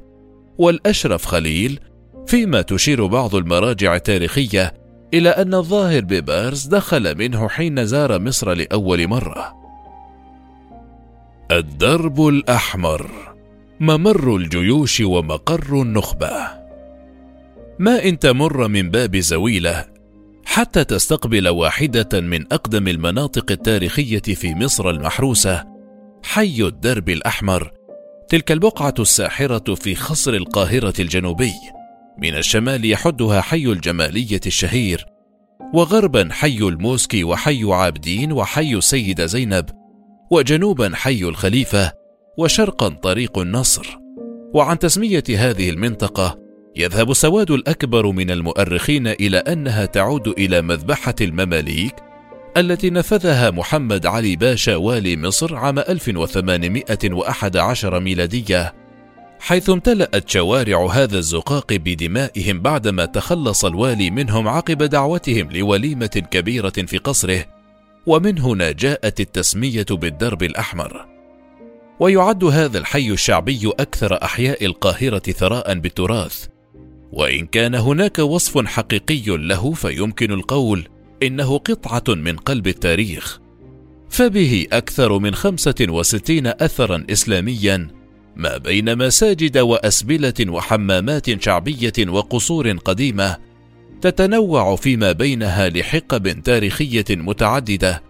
والأشرف 0.58 1.26
خليل 1.26 1.80
فيما 2.26 2.62
تشير 2.62 3.06
بعض 3.06 3.34
المراجع 3.34 3.96
التاريخية 3.96 4.75
إلى 5.14 5.28
أن 5.28 5.54
الظاهر 5.54 6.00
ببارز 6.00 6.66
دخل 6.66 7.18
منه 7.18 7.49
حين 7.49 7.87
زار 7.87 8.18
مصر 8.18 8.52
لأول 8.52 9.08
مرة. 9.08 9.54
الدرب 11.50 12.28
الأحمر 12.28 13.10
ممر 13.80 14.37
الجيوش 14.37 15.00
ومقر 15.00 15.82
النخبة. 15.82 16.32
ما 17.78 18.04
إن 18.04 18.18
تمر 18.18 18.68
من 18.68 18.90
باب 18.90 19.16
زويلة 19.16 20.00
حتى 20.50 20.85
تستقبل 20.85 21.49
واحدة 21.49 22.21
من 22.21 22.52
أقدم 22.52 22.88
المناطق 22.88 23.50
التاريخية 23.50 24.19
في 24.21 24.54
مصر 24.54 24.90
المحروسة 24.90 25.64
حي 26.23 26.62
الدرب 26.62 27.09
الأحمر 27.09 27.73
تلك 28.28 28.52
البقعة 28.52 28.95
الساحرة 28.99 29.75
في 29.75 29.95
خصر 29.95 30.35
القاهرة 30.35 30.95
الجنوبي. 31.00 31.52
من 32.23 32.37
الشمال 32.37 32.90
يحدها 32.90 33.40
حي 33.40 33.66
الجمالية 33.66 34.40
الشهير 34.47 35.07
وغربا 35.75 36.28
حي 36.33 36.59
الموسكي 36.59 37.25
وحي 37.25 37.64
عابدين 37.64 38.33
وحي 38.33 38.80
سيدة 38.80 39.26
زينب 39.26 39.71
وجنوبا 40.30 40.90
حي 40.95 41.23
الخليفة 41.23 41.92
وشرقا 42.38 42.88
طريق 42.88 43.38
النصر. 43.38 43.99
وعن 44.54 44.78
تسمية 44.78 45.25
هذه 45.30 45.71
المنطقة 45.71 46.39
يذهب 46.76 47.10
السواد 47.10 47.50
الأكبر 47.50 48.06
من 48.06 48.30
المؤرخين 48.30 49.06
إلى 49.06 49.38
أنها 49.38 49.86
تعود 49.86 50.28
إلى 50.28 50.62
مذبحة 50.62 51.14
المماليك 51.20 51.94
التي 52.56 52.90
نفذها 52.90 53.50
محمد 53.50 54.06
علي 54.06 54.36
باشا 54.36 54.76
والي 54.76 55.16
مصر 55.16 55.56
عام 55.56 55.78
1811 55.78 58.00
ميلادية 58.00 58.74
حيث 59.40 59.70
امتلأت 59.70 60.28
شوارع 60.28 60.86
هذا 60.86 61.18
الزقاق 61.18 61.72
بدمائهم 61.72 62.60
بعدما 62.60 63.04
تخلص 63.04 63.64
الوالي 63.64 64.10
منهم 64.10 64.48
عقب 64.48 64.82
دعوتهم 64.82 65.48
لوليمة 65.52 66.22
كبيرة 66.30 66.70
في 66.70 66.98
قصره 66.98 67.44
ومن 68.06 68.38
هنا 68.38 68.72
جاءت 68.72 69.20
التسمية 69.20 69.86
بالدرب 69.90 70.42
الأحمر. 70.42 71.06
ويعد 72.00 72.44
هذا 72.44 72.78
الحي 72.78 73.10
الشعبي 73.10 73.72
أكثر 73.80 74.22
أحياء 74.22 74.64
القاهرة 74.64 75.18
ثراء 75.18 75.74
بالتراث. 75.74 76.46
وإن 77.12 77.47
كان 77.47 77.75
هناك 77.75 78.19
وصف 78.19 78.67
حقيقي 78.67 79.37
له 79.37 79.73
فيمكن 79.73 80.33
القول 80.33 80.88
إنه 81.23 81.59
قطعة 81.59 82.14
من 82.14 82.37
قلب 82.37 82.67
التاريخ. 82.67 83.40
فبه 84.09 84.67
أكثر 84.73 85.19
من 85.19 85.35
خمسة 85.35 85.75
وستين 85.81 86.47
أثرا 86.47 87.05
إسلاميا 87.11 87.88
ما 88.37 88.57
بين 88.57 88.99
مساجد 88.99 89.59
وأسبلة 89.59 90.35
وحمامات 90.49 91.44
شعبية 91.44 91.92
وقصور 92.09 92.73
قديمة 92.73 93.37
تتنوع 94.01 94.77
فيما 94.77 95.12
بينها 95.12 95.68
لحقب 95.68 96.42
تاريخية 96.42 97.05
متعددة 97.11 98.03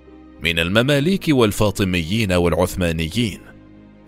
من 0.43 0.59
المماليك 0.59 1.25
والفاطميين 1.29 2.33
والعثمانيين. 2.33 3.41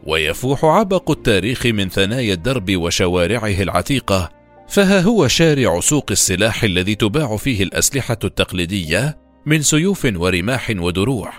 ويفوح 0.07 0.65
عبق 0.65 1.11
التاريخ 1.11 1.67
من 1.67 1.89
ثنايا 1.89 2.35
الدرب 2.35 2.77
وشوارعه 2.77 3.63
العتيقة 3.63 4.42
فها 4.73 5.01
هو 5.01 5.29
شارع 5.29 5.81
سوق 5.81 6.11
السلاح 6.11 6.65
الذي 6.65 6.95
تباع 6.95 7.37
فيه 7.37 7.63
الأسلحة 7.63 8.19
التقليدية 8.25 9.19
من 9.47 9.63
سيوف 9.63 10.05
ورماح 10.15 10.73
ودروع 10.77 11.33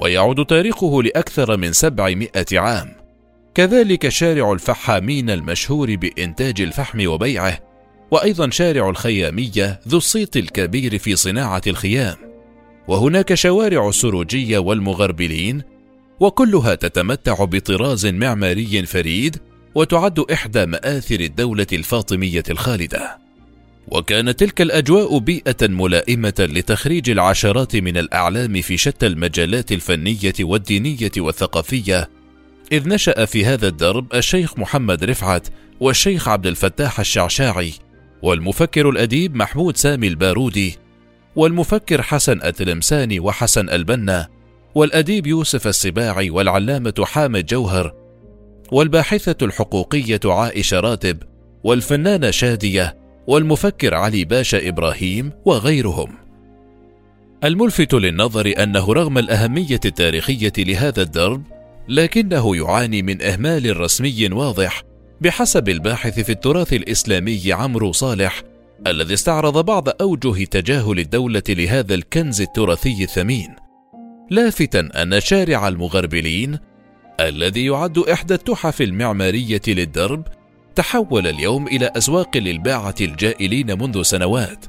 ويعود 0.00 0.46
تاريخه 0.46 1.02
لأكثر 1.02 1.56
من 1.56 1.72
سبعمائة 1.72 2.46
عام. 2.52 2.92
كذلك 3.54 4.08
شارع 4.08 4.52
الفحامين 4.52 5.30
المشهور 5.30 5.96
بإنتاج 5.96 6.60
الفحم 6.60 7.06
وبيعه 7.06 7.58
وأيضا 8.10 8.50
شارع 8.50 8.90
الخيامية 8.90 9.80
ذو 9.88 9.98
الصيت 9.98 10.36
الكبير 10.36 10.98
في 10.98 11.16
صناعة 11.16 11.62
الخيام. 11.66 12.16
وهناك 12.88 13.34
شوارع 13.34 13.88
السروجيه 13.88 14.58
والمغربلين 14.58 15.62
وكلها 16.20 16.74
تتمتع 16.74 17.44
بطراز 17.44 18.06
معماري 18.06 18.86
فريد 18.86 19.36
وتعد 19.76 20.18
إحدى 20.18 20.66
مآثر 20.66 21.20
الدولة 21.20 21.66
الفاطمية 21.72 22.42
الخالدة. 22.50 23.18
وكانت 23.88 24.40
تلك 24.40 24.60
الأجواء 24.60 25.18
بيئة 25.18 25.68
ملائمة 25.68 26.34
لتخريج 26.38 27.10
العشرات 27.10 27.76
من 27.76 27.96
الأعلام 27.96 28.60
في 28.60 28.76
شتى 28.76 29.06
المجالات 29.06 29.72
الفنية 29.72 30.32
والدينية 30.40 31.10
والثقافية 31.18 32.10
إذ 32.72 32.88
نشأ 32.88 33.24
في 33.24 33.44
هذا 33.44 33.68
الدرب 33.68 34.14
الشيخ 34.14 34.58
محمد 34.58 35.04
رفعت 35.04 35.48
والشيخ 35.80 36.28
عبد 36.28 36.46
الفتاح 36.46 37.00
الشعشاعي 37.00 37.72
والمفكر 38.22 38.90
الأديب 38.90 39.36
محمود 39.36 39.76
سامي 39.76 40.08
البارودي 40.08 40.78
والمفكر 41.36 42.02
حسن 42.02 42.42
التلمساني 42.42 43.20
وحسن 43.20 43.70
البنا 43.70 44.28
والأديب 44.74 45.26
يوسف 45.26 45.66
السباعي 45.66 46.30
والعلامة 46.30 47.04
حامد 47.04 47.46
جوهر 47.46 48.05
والباحثة 48.72 49.46
الحقوقية 49.46 50.20
عائشة 50.24 50.80
راتب 50.80 51.22
والفنانة 51.64 52.30
شادية 52.30 52.96
والمفكر 53.26 53.94
علي 53.94 54.24
باشا 54.24 54.68
إبراهيم 54.68 55.32
وغيرهم. 55.44 56.12
الملفت 57.44 57.94
للنظر 57.94 58.52
أنه 58.62 58.92
رغم 58.92 59.18
الأهمية 59.18 59.80
التاريخية 59.84 60.52
لهذا 60.58 61.02
الدرب 61.02 61.42
لكنه 61.88 62.56
يعاني 62.56 63.02
من 63.02 63.22
إهمال 63.22 63.80
رسمي 63.80 64.28
واضح 64.32 64.82
بحسب 65.20 65.68
الباحث 65.68 66.20
في 66.20 66.32
التراث 66.32 66.72
الإسلامي 66.72 67.52
عمرو 67.52 67.92
صالح 67.92 68.42
الذي 68.86 69.14
استعرض 69.14 69.64
بعض 69.64 69.88
أوجه 70.00 70.44
تجاهل 70.44 70.98
الدولة 70.98 71.42
لهذا 71.48 71.94
الكنز 71.94 72.40
التراثي 72.40 73.04
الثمين. 73.04 73.48
لافتا 74.30 74.88
أن 75.02 75.20
شارع 75.20 75.68
المغربلين 75.68 76.58
الذي 77.20 77.66
يعد 77.66 77.98
إحدى 77.98 78.34
التحف 78.34 78.82
المعمارية 78.82 79.62
للدرب 79.68 80.26
تحول 80.74 81.26
اليوم 81.26 81.66
إلى 81.66 81.92
أسواق 81.96 82.36
للباعة 82.36 82.94
الجائلين 83.00 83.78
منذ 83.82 84.02
سنوات. 84.02 84.66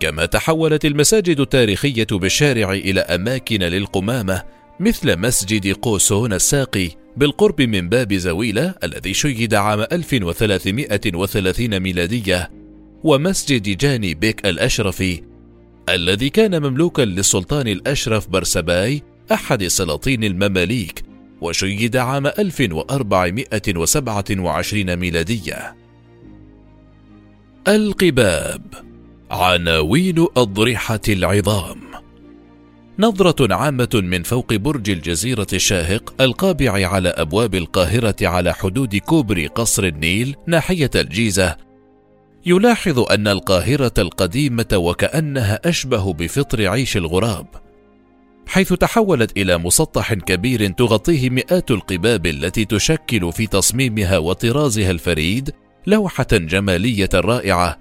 كما 0.00 0.26
تحولت 0.26 0.84
المساجد 0.84 1.40
التاريخية 1.40 2.06
بالشارع 2.12 2.72
إلى 2.72 3.00
أماكن 3.00 3.62
للقمامة 3.62 4.42
مثل 4.80 5.18
مسجد 5.18 5.72
قوسون 5.72 6.32
الساقي 6.32 6.90
بالقرب 7.16 7.62
من 7.62 7.88
باب 7.88 8.14
زويلة 8.14 8.74
الذي 8.84 9.14
شيد 9.14 9.54
عام 9.54 9.80
1330 9.92 11.80
ميلادية 11.80 12.50
ومسجد 13.04 13.76
جاني 13.76 14.14
بيك 14.14 14.46
الأشرفي 14.46 15.22
الذي 15.88 16.28
كان 16.28 16.62
مملوكا 16.62 17.02
للسلطان 17.02 17.68
الأشرف 17.68 18.28
برسباي 18.28 19.02
أحد 19.32 19.66
سلاطين 19.66 20.24
المماليك. 20.24 21.11
وشيد 21.42 21.96
عام 21.96 22.26
1427 22.26 24.96
ميلادية. 24.96 25.76
القباب 27.68 28.62
عناوين 29.30 30.26
أضرحة 30.36 31.00
العظام. 31.08 31.80
نظرة 32.98 33.54
عامة 33.54 33.88
من 33.94 34.22
فوق 34.22 34.54
برج 34.54 34.90
الجزيرة 34.90 35.46
الشاهق 35.52 36.14
القابع 36.20 36.88
على 36.88 37.08
أبواب 37.08 37.54
القاهرة 37.54 38.16
على 38.22 38.54
حدود 38.54 38.96
كوبري 38.96 39.46
قصر 39.46 39.84
النيل 39.84 40.36
ناحية 40.46 40.90
الجيزة. 40.94 41.56
يلاحظ 42.46 42.98
أن 42.98 43.28
القاهرة 43.28 43.92
القديمة 43.98 44.74
وكأنها 44.74 45.60
أشبه 45.64 46.12
بفطر 46.12 46.68
عيش 46.68 46.96
الغراب. 46.96 47.61
حيث 48.46 48.72
تحولت 48.72 49.36
إلى 49.36 49.58
مسطح 49.58 50.14
كبير 50.14 50.68
تغطيه 50.68 51.30
مئات 51.30 51.70
القباب 51.70 52.26
التي 52.26 52.64
تشكل 52.64 53.32
في 53.32 53.46
تصميمها 53.46 54.18
وطرازها 54.18 54.90
الفريد 54.90 55.50
لوحة 55.86 56.26
جمالية 56.32 57.08
رائعة. 57.14 57.78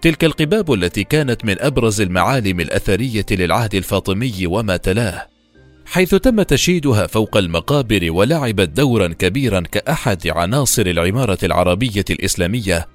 تلك 0.00 0.24
القباب 0.24 0.72
التي 0.72 1.04
كانت 1.04 1.44
من 1.44 1.56
أبرز 1.60 2.00
المعالم 2.00 2.60
الأثرية 2.60 3.26
للعهد 3.30 3.74
الفاطمي 3.74 4.46
وما 4.46 4.76
تلاه. 4.76 5.28
حيث 5.86 6.14
تم 6.14 6.42
تشييدها 6.42 7.06
فوق 7.06 7.36
المقابر 7.36 8.10
ولعبت 8.10 8.68
دورا 8.68 9.08
كبيرا 9.08 9.60
كأحد 9.60 10.28
عناصر 10.28 10.86
العمارة 10.86 11.38
العربية 11.42 12.04
الإسلامية 12.10 12.88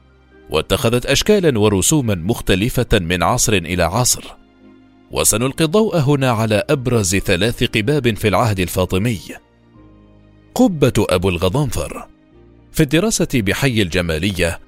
واتخذت 0.49 1.05
اشكالا 1.05 1.59
ورسوما 1.59 2.15
مختلفة 2.15 2.87
من 2.93 3.23
عصر 3.23 3.53
إلى 3.53 3.83
عصر. 3.83 4.38
وسنلقي 5.11 5.65
الضوء 5.65 5.97
هنا 5.97 6.29
على 6.31 6.63
أبرز 6.69 7.15
ثلاث 7.15 7.63
قباب 7.63 8.17
في 8.17 8.27
العهد 8.27 8.59
الفاطمي. 8.59 9.19
قبة 10.55 10.93
أبو 11.09 11.29
الغضنفر. 11.29 12.07
في 12.71 12.83
الدراسة 12.83 13.27
بحي 13.33 13.81
الجمالية 13.81 14.59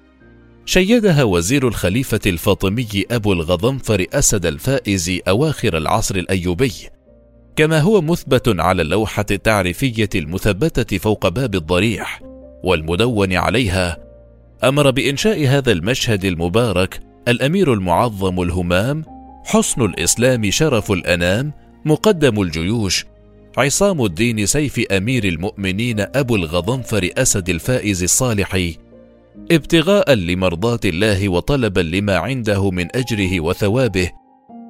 شيدها 0.65 1.23
وزير 1.23 1.67
الخليفة 1.67 2.19
الفاطمي 2.25 3.05
أبو 3.11 3.33
الغضنفر 3.33 4.05
أسد 4.13 4.45
الفائز 4.45 5.19
أواخر 5.27 5.77
العصر 5.77 6.15
الأيوبي. 6.15 6.71
كما 7.55 7.79
هو 7.79 8.01
مثبت 8.01 8.59
على 8.59 8.81
اللوحة 8.81 9.25
التعريفية 9.31 10.09
المثبتة 10.15 10.97
فوق 10.97 11.27
باب 11.27 11.55
الضريح 11.55 12.21
والمدون 12.63 13.33
عليها 13.33 13.97
أمر 14.63 14.91
بإنشاء 14.91 15.47
هذا 15.47 15.71
المشهد 15.71 16.25
المبارك 16.25 16.99
الأمير 17.27 17.73
المعظم 17.73 18.41
الهمام 18.41 19.10
حصن 19.45 19.85
الإسلام 19.85 20.51
شرف 20.51 20.91
الأنام 20.91 21.53
مقدم 21.85 22.41
الجيوش 22.41 23.05
عصام 23.57 24.05
الدين 24.05 24.45
سيف 24.45 24.79
أمير 24.91 25.23
المؤمنين 25.23 25.99
أبو 25.99 26.35
الغضنفر 26.35 27.09
أسد 27.17 27.49
الفائز 27.49 28.03
الصالح 28.03 28.71
ابتغاء 29.51 30.13
لمرضاة 30.13 30.79
الله 30.85 31.29
وطلبا 31.29 31.81
لما 31.81 32.17
عنده 32.17 32.71
من 32.71 32.87
أجره 32.95 33.39
وثوابه 33.39 34.11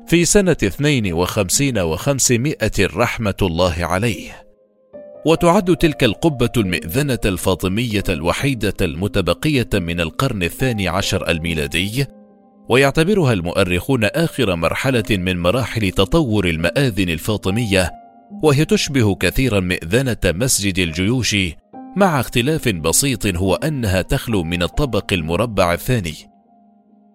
في 0.08 0.26
سنة 0.26 0.58
اثنين 0.64 1.14
وخمسين 1.14 1.80
وخمسمائة 1.80 2.72
رحمة 2.80 3.36
الله 3.42 3.76
عليه. 3.80 4.46
وتعد 5.26 5.76
تلك 5.76 6.04
القبة 6.04 6.52
المئذنة 6.58 7.20
الفاطمية 7.26 8.04
الوحيدة 8.10 8.74
المتبقية 8.82 9.70
من 9.74 10.02
القرن 10.02 10.44
الثاني 10.44 10.88
عشر 10.88 11.30
الميلادي 11.30 12.06
ويعتبرها 12.70 13.34
المؤرخون 13.34 14.04
آخر 14.04 14.56
مرحلة 14.56 15.04
من 15.10 15.38
مراحل 15.38 15.92
تطور 15.92 16.46
المآذن 16.46 17.10
الفاطمية 17.10 17.92
وهي 18.44 18.66
تشبه 18.66 19.16
كثيرا 19.16 19.60
مئذنة 19.60 20.18
مسجد 20.26 20.80
الجيوش 20.80 21.36
مع 21.96 22.20
اختلاف 22.20 22.70
بسيط 22.70 23.36
هو 23.36 23.56
أنها 23.56 24.02
تخلو 24.02 24.44
من 24.44 24.64
الطبق 24.64 25.14
المربع 25.14 25.74
الثاني. 25.74 26.16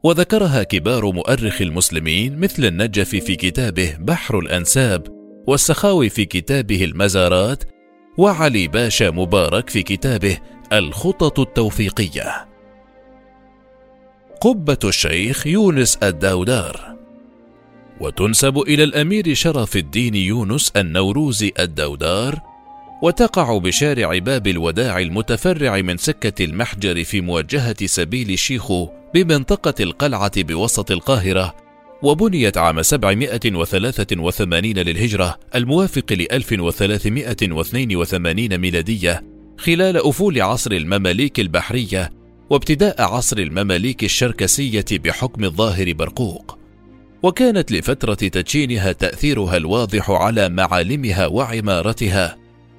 وذكرها 0.05 0.63
كبار 0.63 1.13
مؤرخ 1.13 1.63
المسلمين 1.63 2.39
مثل 2.39 2.65
النجف 2.65 3.09
في 3.09 3.37
كتابه 3.37 3.97
بحر 3.99 4.39
الأنساب 4.39 5.07
والسخاوي 5.47 6.09
في 6.09 6.25
كتابه 6.25 6.85
المزارات 6.85 7.65
وعلي 8.19 8.69
باشا 8.69 9.11
مبارك 9.11 9.71
في 9.71 9.83
كتابه 9.83 10.39
الخطط 10.73 11.41
التوفيقية. 11.41 12.46
قبة 14.40 14.79
الشيخ 14.85 15.46
يونس 15.46 15.96
الدودار 15.96 16.96
وتنسب 18.01 18.59
إلى 18.59 18.85
الأمير 18.85 19.35
شرف 19.35 19.77
الدين 19.77 20.14
يونس 20.14 20.72
النوروزي 20.77 21.53
الدودار 21.59 22.40
وتقع 23.03 23.59
بشارع 23.59 24.18
باب 24.18 24.46
الوداع 24.46 24.99
المتفرع 24.99 25.81
من 25.81 25.96
سكة 25.96 26.44
المحجر 26.44 27.05
في 27.05 27.20
موجهة 27.20 27.87
سبيل 27.87 28.31
الشيخو 28.31 28.88
بمنطقة 29.14 29.75
القلعة 29.81 30.42
بوسط 30.42 30.90
القاهرة 30.90 31.55
وبنيت 32.03 32.59
عام 32.59 32.83
783 32.83 34.72
للهجرة 34.72 35.38
الموافق 35.55 36.12
ل 36.12 36.27
1382 36.33 38.59
ميلادية 38.59 39.25
خلال 39.59 39.96
أفول 39.96 40.42
عصر 40.42 40.72
المماليك 40.72 41.40
البحرية 41.40 42.16
وابتداء 42.51 43.03
عصر 43.03 43.39
المماليك 43.39 44.05
الشركسية 44.05 44.85
بحكم 44.93 45.45
الظاهر 45.45 45.93
برقوق 45.93 46.59
وكانت 47.23 47.73
لفترة 47.73 48.15
تدشينها 48.15 48.93
تأثيرها 48.93 49.57
الواضح 49.57 50.11
على 50.11 50.49
معالمها 50.49 51.27
وعمارتها 51.27 52.37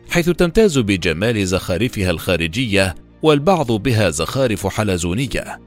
حيث 0.09 0.29
تمتاز 0.29 0.77
بجمال 0.77 1.47
زخارفها 1.47 2.11
الخارجية 2.11 2.95
والبعض 3.21 3.71
بها 3.71 4.09
زخارف 4.09 4.67
حلزونية. 4.67 5.59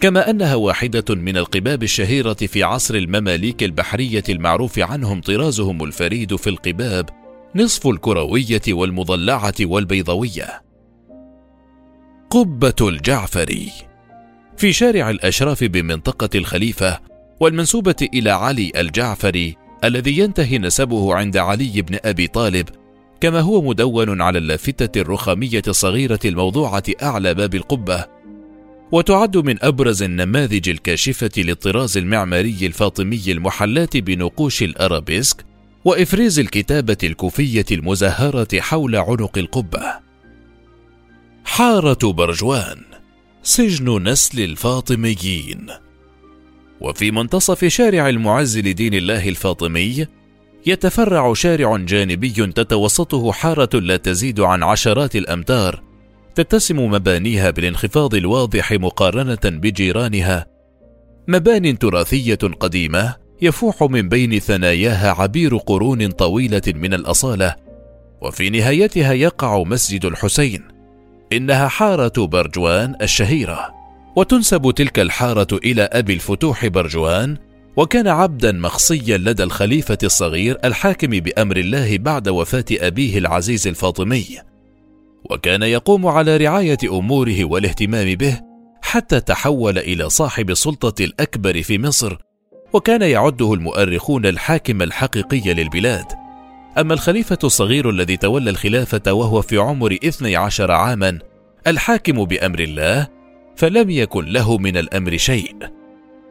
كما 0.00 0.30
أنها 0.30 0.54
واحدة 0.54 1.14
من 1.14 1.36
القباب 1.36 1.82
الشهيرة 1.82 2.34
في 2.34 2.62
عصر 2.62 2.94
المماليك 2.94 3.62
البحرية 3.62 4.22
المعروف 4.28 4.78
عنهم 4.78 5.20
طرازهم 5.20 5.84
الفريد 5.84 6.36
في 6.36 6.50
القباب 6.50 7.10
نصف 7.56 7.86
الكروية 7.86 8.62
والمضلعة 8.68 9.54
والبيضوية. 9.60 10.62
قبة 12.34 12.88
الجعفري. 12.88 13.72
في 14.56 14.72
شارع 14.72 15.10
الأشراف 15.10 15.64
بمنطقة 15.64 16.28
الخليفة 16.34 17.00
والمنسوبة 17.40 18.08
إلى 18.14 18.30
علي 18.30 18.72
الجعفري 18.76 19.56
الذي 19.84 20.18
ينتهي 20.18 20.58
نسبه 20.58 21.14
عند 21.14 21.36
علي 21.36 21.82
بن 21.82 21.98
أبي 22.04 22.26
طالب 22.26 22.68
كما 23.20 23.40
هو 23.40 23.62
مدون 23.62 24.22
على 24.22 24.38
اللافتة 24.38 25.00
الرخامية 25.00 25.62
الصغيرة 25.68 26.18
الموضوعة 26.24 26.82
أعلى 27.02 27.34
باب 27.34 27.54
القبة 27.54 28.06
وتعد 28.92 29.36
من 29.36 29.64
أبرز 29.64 30.02
النماذج 30.02 30.68
الكاشفة 30.68 31.30
للطراز 31.36 31.96
المعماري 31.96 32.58
الفاطمي 32.62 33.22
المحلاة 33.28 33.88
بنقوش 33.94 34.62
الأرابيسك 34.62 35.44
وإفريز 35.84 36.38
الكتابة 36.38 36.98
الكوفية 37.04 37.66
المزهرة 37.72 38.60
حول 38.60 38.96
عنق 38.96 39.38
القبة. 39.38 40.03
حارة 41.44 42.12
برجوان 42.12 42.82
سجن 43.42 44.08
نسل 44.08 44.40
الفاطميين. 44.40 45.66
وفي 46.80 47.10
منتصف 47.10 47.64
شارع 47.64 48.08
المعز 48.08 48.58
لدين 48.58 48.94
الله 48.94 49.28
الفاطمي 49.28 50.06
يتفرع 50.66 51.34
شارع 51.34 51.76
جانبي 51.76 52.46
تتوسطه 52.46 53.32
حارة 53.32 53.80
لا 53.80 53.96
تزيد 53.96 54.40
عن 54.40 54.62
عشرات 54.62 55.16
الأمتار 55.16 55.82
تتسم 56.34 56.78
مبانيها 56.80 57.50
بالانخفاض 57.50 58.14
الواضح 58.14 58.72
مقارنة 58.72 59.38
بجيرانها. 59.44 60.46
مبان 61.28 61.78
تراثية 61.78 62.34
قديمة 62.34 63.16
يفوح 63.42 63.82
من 63.82 64.08
بين 64.08 64.38
ثناياها 64.38 65.10
عبير 65.10 65.56
قرون 65.56 66.10
طويلة 66.10 66.62
من 66.66 66.94
الأصالة 66.94 67.56
وفي 68.22 68.50
نهايتها 68.50 69.12
يقع 69.12 69.62
مسجد 69.62 70.04
الحسين. 70.04 70.73
إنها 71.32 71.68
حارة 71.68 72.26
برجوان 72.26 72.94
الشهيرة 73.02 73.74
وتنسب 74.16 74.70
تلك 74.70 74.98
الحارة 74.98 75.46
إلى 75.64 75.82
أبي 75.82 76.14
الفتوح 76.14 76.66
برجوان 76.66 77.36
وكان 77.76 78.08
عبدا 78.08 78.52
مخصيا 78.52 79.18
لدى 79.18 79.42
الخليفة 79.42 79.98
الصغير 80.02 80.58
الحاكم 80.64 81.10
بأمر 81.10 81.56
الله 81.56 81.98
بعد 81.98 82.28
وفاة 82.28 82.64
أبيه 82.72 83.18
العزيز 83.18 83.66
الفاطمي. 83.66 84.26
وكان 85.30 85.62
يقوم 85.62 86.06
على 86.06 86.36
رعاية 86.36 86.78
أموره 86.84 87.44
والاهتمام 87.44 88.14
به 88.14 88.40
حتى 88.82 89.20
تحول 89.20 89.78
إلى 89.78 90.10
صاحب 90.10 90.50
السلطة 90.50 91.04
الأكبر 91.04 91.62
في 91.62 91.78
مصر 91.78 92.16
وكان 92.72 93.02
يعده 93.02 93.54
المؤرخون 93.54 94.26
الحاكم 94.26 94.82
الحقيقي 94.82 95.54
للبلاد. 95.54 96.23
أما 96.78 96.94
الخليفة 96.94 97.38
الصغير 97.44 97.90
الذي 97.90 98.16
تولى 98.16 98.50
الخلافة 98.50 99.12
وهو 99.12 99.42
في 99.42 99.58
عمر 99.58 99.92
12 99.92 100.70
عاما 100.70 101.18
الحاكم 101.66 102.24
بأمر 102.24 102.58
الله 102.58 103.08
فلم 103.56 103.90
يكن 103.90 104.24
له 104.24 104.58
من 104.58 104.76
الأمر 104.76 105.16
شيء. 105.16 105.56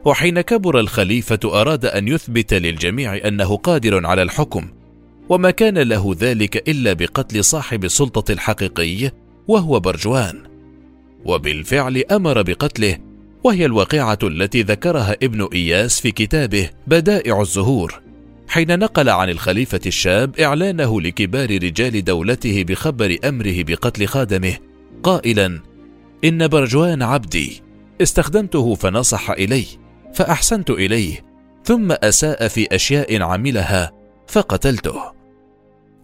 وحين 0.04 0.40
كبر 0.40 0.80
الخليفة 0.80 1.38
أراد 1.44 1.84
أن 1.84 2.08
يثبت 2.08 2.54
للجميع 2.54 3.28
أنه 3.28 3.56
قادر 3.56 4.06
على 4.06 4.22
الحكم 4.22 4.68
وما 5.28 5.50
كان 5.50 5.78
له 5.78 6.16
ذلك 6.20 6.68
إلا 6.68 6.92
بقتل 6.92 7.44
صاحب 7.44 7.84
السلطة 7.84 8.32
الحقيقي 8.32 9.10
وهو 9.48 9.80
برجوان. 9.80 10.42
وبالفعل 11.24 12.04
أمر 12.12 12.42
بقتله 12.42 12.98
وهي 13.44 13.66
الواقعة 13.66 14.18
التي 14.22 14.62
ذكرها 14.62 15.16
ابن 15.22 15.48
إياس 15.52 16.00
في 16.00 16.10
كتابه 16.10 16.70
بدائع 16.86 17.40
الزهور. 17.40 18.03
حين 18.54 18.78
نقل 18.78 19.08
عن 19.08 19.30
الخليفة 19.30 19.80
الشاب 19.86 20.40
إعلانه 20.40 21.00
لكبار 21.00 21.50
رجال 21.50 22.04
دولته 22.04 22.62
بخبر 22.62 23.16
أمره 23.24 23.62
بقتل 23.62 24.06
خادمه 24.06 24.54
قائلا 25.02 25.60
إن 26.24 26.48
برجوان 26.48 27.02
عبدي 27.02 27.62
استخدمته 28.02 28.74
فنصح 28.74 29.30
إلي 29.30 29.64
فأحسنت 30.14 30.70
إليه 30.70 31.24
ثم 31.64 31.92
أساء 31.92 32.48
في 32.48 32.74
أشياء 32.74 33.22
عملها 33.22 33.92
فقتلته. 34.28 35.02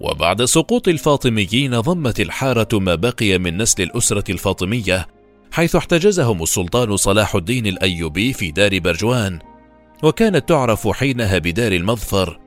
وبعد 0.00 0.44
سقوط 0.44 0.88
الفاطميين 0.88 1.80
ضمت 1.80 2.20
الحارة 2.20 2.78
ما 2.78 2.94
بقي 2.94 3.38
من 3.38 3.56
نسل 3.56 3.82
الأسرة 3.82 4.30
الفاطمية 4.30 5.08
حيث 5.52 5.76
احتجزهم 5.76 6.42
السلطان 6.42 6.96
صلاح 6.96 7.34
الدين 7.34 7.66
الأيوبي 7.66 8.32
في 8.32 8.50
دار 8.50 8.78
برجوان 8.78 9.38
وكانت 10.02 10.48
تعرف 10.48 10.88
حينها 10.88 11.38
بدار 11.38 11.72
المظفر 11.72 12.40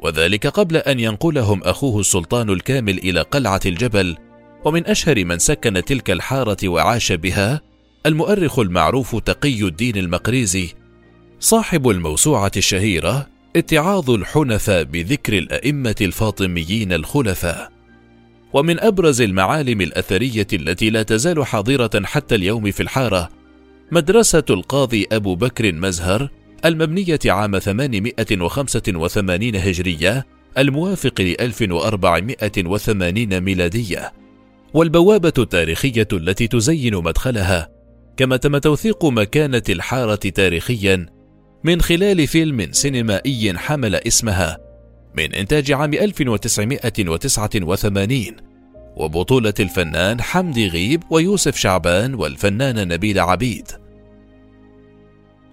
وذلك 0.00 0.46
قبل 0.46 0.76
أن 0.76 1.00
ينقلهم 1.00 1.62
أخوه 1.64 2.00
السلطان 2.00 2.50
الكامل 2.50 2.98
إلى 2.98 3.20
قلعة 3.20 3.60
الجبل 3.66 4.16
ومن 4.64 4.86
أشهر 4.86 5.24
من 5.24 5.38
سكن 5.38 5.84
تلك 5.84 6.10
الحارة 6.10 6.68
وعاش 6.68 7.12
بها 7.12 7.60
المؤرخ 8.06 8.58
المعروف 8.58 9.16
تقي 9.16 9.62
الدين 9.62 9.96
المقريزي 9.96 10.68
صاحب 11.40 11.88
الموسوعة 11.88 12.52
الشهيرة 12.56 13.26
اتعاظ 13.56 14.10
الحنفاء 14.10 14.84
بذكر 14.84 15.38
الأئمة 15.38 15.94
الفاطميين 16.00 16.92
الخلفاء. 16.92 17.72
ومن 18.52 18.80
أبرز 18.80 19.20
المعالم 19.20 19.80
الأثرية 19.80 20.46
التي 20.52 20.90
لا 20.90 21.02
تزال 21.02 21.46
حاضرة 21.46 21.90
حتى 22.04 22.34
اليوم 22.34 22.70
في 22.70 22.82
الحارة 22.82 23.28
مدرسة 23.92 24.44
القاضي 24.50 25.06
أبو 25.12 25.34
بكر 25.34 25.72
مزهر 25.72 26.28
المبنية 26.64 27.18
عام 27.26 27.58
885 27.58 29.56
هجرية 29.56 30.26
الموافق 30.58 31.20
ل 31.20 31.36
1480 31.40 33.40
ميلادية. 33.40 34.12
والبوابة 34.74 35.32
التاريخية 35.38 36.08
التي 36.12 36.46
تزين 36.46 36.94
مدخلها 36.94 37.68
كما 38.16 38.36
تم 38.36 38.58
توثيق 38.58 39.04
مكانة 39.04 39.62
الحارة 39.68 40.14
تاريخيا 40.14 41.06
من 41.64 41.80
خلال 41.80 42.26
فيلم 42.26 42.72
سينمائي 42.72 43.58
حمل 43.58 43.94
اسمها 43.94 44.58
من 45.14 45.34
إنتاج 45.34 45.72
عام 45.72 45.94
1989 45.94 48.36
وبطولة 48.96 49.54
الفنان 49.60 50.20
حمدي 50.20 50.68
غيب 50.68 51.02
ويوسف 51.10 51.56
شعبان 51.56 52.14
والفنانة 52.14 52.84
نبيلة 52.84 53.22
عبيد. 53.22 53.81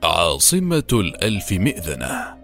عاصمة 0.04 0.88
الألف 0.94 1.52
مئذنة. 1.52 2.40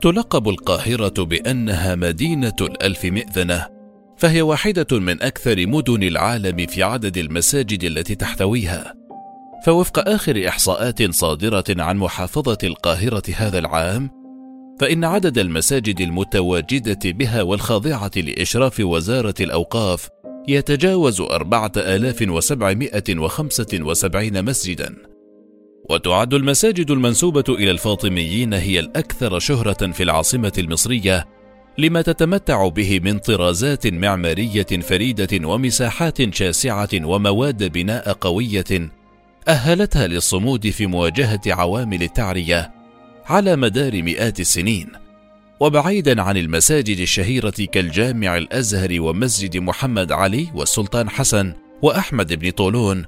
تلقب 0.00 0.48
القاهرة 0.48 1.24
بأنها 1.24 1.94
مدينة 1.94 2.56
الألف 2.60 3.04
مئذنة 3.04 3.66
فهي 4.16 4.42
واحدة 4.42 4.86
من 4.92 5.22
أكثر 5.22 5.66
مدن 5.66 6.02
العالم 6.02 6.66
في 6.66 6.82
عدد 6.82 7.16
المساجد 7.16 7.84
التي 7.84 8.14
تحتويها. 8.14 8.94
فوفق 9.66 10.08
آخر 10.08 10.48
إحصاءات 10.48 11.10
صادرة 11.10 11.64
عن 11.68 11.96
محافظة 11.96 12.58
القاهرة 12.64 13.22
هذا 13.36 13.58
العام 13.58 14.10
فإن 14.80 15.04
عدد 15.04 15.38
المساجد 15.38 16.00
المتواجدة 16.00 17.10
بها 17.10 17.42
والخاضعة 17.42 18.10
لإشراف 18.16 18.80
وزارة 18.80 19.34
الأوقاف 19.40 20.08
يتجاوز 20.48 21.20
أربعة 21.20 21.72
آلاف 21.76 22.24
وسبعمائة 22.28 23.18
وخمسة 23.18 23.78
وسبعين 23.80 24.44
مسجدا. 24.44 25.07
وتعد 25.88 26.34
المساجد 26.34 26.90
المنسوبة 26.90 27.44
إلى 27.48 27.70
الفاطميين 27.70 28.54
هي 28.54 28.80
الأكثر 28.80 29.38
شهرة 29.38 29.92
في 29.92 30.02
العاصمة 30.02 30.52
المصرية 30.58 31.26
لما 31.78 32.02
تتمتع 32.02 32.68
به 32.68 33.00
من 33.00 33.18
طرازات 33.18 33.86
معمارية 33.86 34.66
فريدة 34.82 35.48
ومساحات 35.48 36.34
شاسعة 36.34 36.88
ومواد 36.94 37.72
بناء 37.72 38.12
قوية 38.12 38.90
أهلتها 39.48 40.06
للصمود 40.06 40.70
في 40.70 40.86
مواجهة 40.86 41.40
عوامل 41.46 42.02
التعرية 42.02 42.72
على 43.26 43.56
مدار 43.56 44.02
مئات 44.02 44.40
السنين. 44.40 44.88
وبعيدا 45.60 46.22
عن 46.22 46.36
المساجد 46.36 46.98
الشهيرة 46.98 47.66
كالجامع 47.72 48.36
الأزهر 48.36 49.00
ومسجد 49.00 49.56
محمد 49.56 50.12
علي 50.12 50.48
والسلطان 50.54 51.10
حسن 51.10 51.54
وأحمد 51.82 52.32
بن 52.32 52.50
طولون 52.50 53.04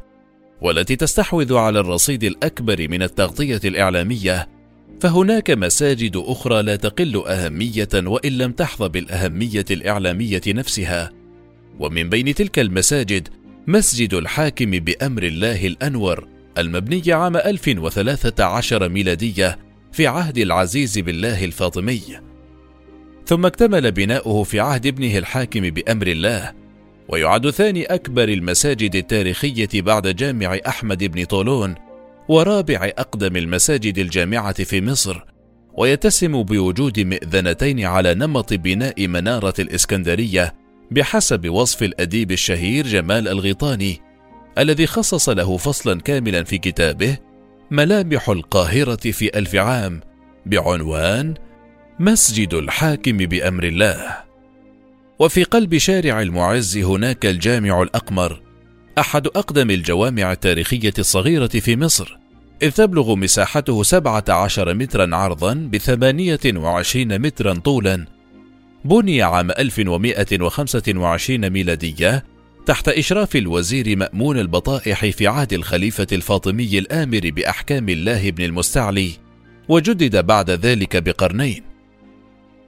والتي 0.61 0.97
تستحوذ 0.97 1.55
على 1.55 1.81
الرصيد 1.81 2.25
الأكبر 2.25 2.89
من 2.89 3.03
التغطية 3.03 3.61
الإعلامية 3.65 4.49
فهناك 5.01 5.51
مساجد 5.51 6.17
أخرى 6.17 6.63
لا 6.63 6.77
تقل 6.77 7.23
أهمية 7.27 7.89
وإن 7.95 8.33
لم 8.39 8.53
تحظى 8.53 8.89
بالأهمية 8.89 9.65
الإعلامية 9.71 10.43
نفسها. 10.47 11.11
ومن 11.79 12.09
بين 12.09 12.35
تلك 12.35 12.59
المساجد 12.59 13.29
مسجد 13.67 14.15
الحاكم 14.15 14.71
بأمر 14.71 15.23
الله 15.23 15.67
الأنور 15.67 16.29
المبني 16.59 17.13
عام 17.13 17.37
1013 17.37 18.89
ميلادية 18.89 19.59
في 19.93 20.07
عهد 20.07 20.39
العزيز 20.39 20.99
بالله 20.99 21.45
الفاطمي. 21.45 22.01
ثم 23.27 23.47
اكتمل 23.47 23.93
بناؤه 23.93 24.43
في 24.43 24.61
عهد 24.61 24.87
ابنه 24.87 25.19
الحاكم 25.19 25.61
بأمر 25.61 26.07
الله 26.07 26.60
ويعد 27.13 27.51
ثاني 27.51 27.85
أكبر 27.85 28.29
المساجد 28.29 28.97
التاريخية 28.97 29.69
بعد 29.75 30.09
جامع 30.09 30.59
أحمد 30.69 31.05
بن 31.05 31.25
طولون 31.25 31.75
ورابع 32.29 32.91
أقدم 32.99 33.37
المساجد 33.37 33.99
الجامعة 33.99 34.65
في 34.65 34.81
مصر 34.81 35.25
ويتسم 35.75 36.43
بوجود 36.43 37.01
مئذنتين 37.01 37.85
على 37.85 38.15
نمط 38.15 38.53
بناء 38.53 39.07
منارة 39.07 39.55
الإسكندرية 39.59 40.55
بحسب 40.91 41.49
وصف 41.49 41.83
الأديب 41.83 42.33
الشهير 42.33 42.87
جمال 42.87 43.29
الغيطاني 43.29 44.01
الذي 44.59 44.87
خصص 44.87 45.29
له 45.29 45.57
فصلا 45.57 46.01
كاملا 46.01 46.45
في 46.45 46.59
كتابه 46.59 47.19
ملامح 47.71 48.29
القاهرة 48.29 49.11
في 49.11 49.39
ألف 49.39 49.55
عام 49.55 50.01
بعنوان 50.47 51.35
مسجد 52.01 52.55
الحاكم 52.55 53.17
بأمر 53.17 53.65
الله. 53.65 54.30
وفي 55.21 55.45
قلب 55.45 55.79
شارع 55.79 56.23
المعز 56.23 56.79
هناك 56.79 57.27
الجامع 57.27 57.83
الأقمر 57.83 58.43
أحد 58.99 59.27
أقدم 59.27 59.71
الجوامع 59.71 60.33
التاريخية 60.33 60.93
الصغيرة 60.99 61.47
في 61.47 61.77
مصر 61.77 62.19
إذ 62.63 62.71
تبلغ 62.71 63.15
مساحته 63.15 63.83
17 63.83 64.75
مترا 64.75 65.17
عرضا 65.17 65.55
بثمانية 65.55 66.41
وعشرين 66.47 67.19
مترا 67.19 67.55
طولا. 67.55 68.07
بني 68.85 69.23
عام 69.23 69.51
1125 69.51 71.51
ميلادية 71.51 72.25
تحت 72.67 72.89
إشراف 72.89 73.37
الوزير 73.37 73.97
مأمون 73.97 74.39
البطائح 74.39 75.07
في 75.07 75.27
عهد 75.27 75.53
الخليفة 75.53 76.07
الفاطمي 76.13 76.79
الآمر 76.79 77.21
بأحكام 77.25 77.89
الله 77.89 78.31
بن 78.31 78.45
المستعلي 78.45 79.13
وجدد 79.69 80.27
بعد 80.27 80.51
ذلك 80.51 80.97
بقرنين. 80.97 81.70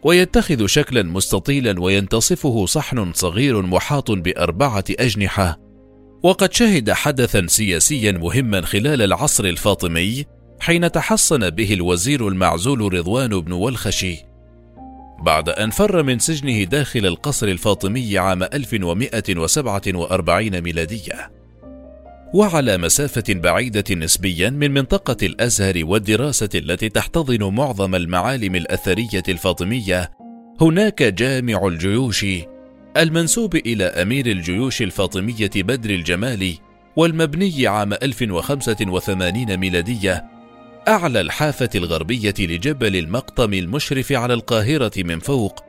ويتخذ 0.02 0.66
شكلا 0.66 1.02
مستطيلا 1.02 1.80
وينتصفه 1.80 2.66
صحن 2.66 3.12
صغير 3.12 3.62
محاط 3.62 4.10
بأربعة 4.10 4.84
أجنحة. 4.90 5.58
وقد 6.22 6.52
شهد 6.52 6.90
حدثا 6.90 7.46
سياسيا 7.46 8.12
مهما 8.12 8.60
خلال 8.60 9.02
العصر 9.02 9.44
الفاطمي 9.44 10.24
حين 10.60 10.92
تحصن 10.92 11.50
به 11.50 11.74
الوزير 11.74 12.28
المعزول 12.28 12.94
رضوان 12.94 13.40
بن 13.40 13.52
والخشي. 13.52 14.16
بعد 15.22 15.48
أن 15.48 15.70
فر 15.70 16.02
من 16.02 16.18
سجنه 16.18 16.64
داخل 16.64 17.06
القصر 17.06 17.48
الفاطمي 17.48 18.18
عام 18.18 18.42
1147 18.42 20.60
ميلادية. 20.60 21.41
وعلى 22.34 22.78
مسافة 22.78 23.24
بعيدة 23.28 23.94
نسبيا 23.94 24.50
من 24.50 24.70
منطقة 24.70 25.16
الأزهر 25.26 25.74
والدراسة 25.84 26.48
التي 26.54 26.88
تحتضن 26.88 27.54
معظم 27.54 27.94
المعالم 27.94 28.54
الأثرية 28.54 29.22
الفاطمية 29.28 30.10
هناك 30.60 31.02
جامع 31.02 31.66
الجيوش 31.66 32.26
المنسوب 32.96 33.56
إلى 33.56 33.84
أمير 33.84 34.26
الجيوش 34.26 34.82
الفاطمية 34.82 35.50
بدر 35.56 35.90
الجمالي 35.90 36.58
والمبني 36.96 37.66
عام 37.66 37.92
1085 37.92 39.56
ميلادية 39.56 40.24
أعلى 40.88 41.20
الحافة 41.20 41.70
الغربية 41.74 42.34
لجبل 42.38 42.96
المقطم 42.96 43.54
المشرف 43.54 44.12
على 44.12 44.34
القاهرة 44.34 44.92
من 44.96 45.18
فوق 45.18 45.64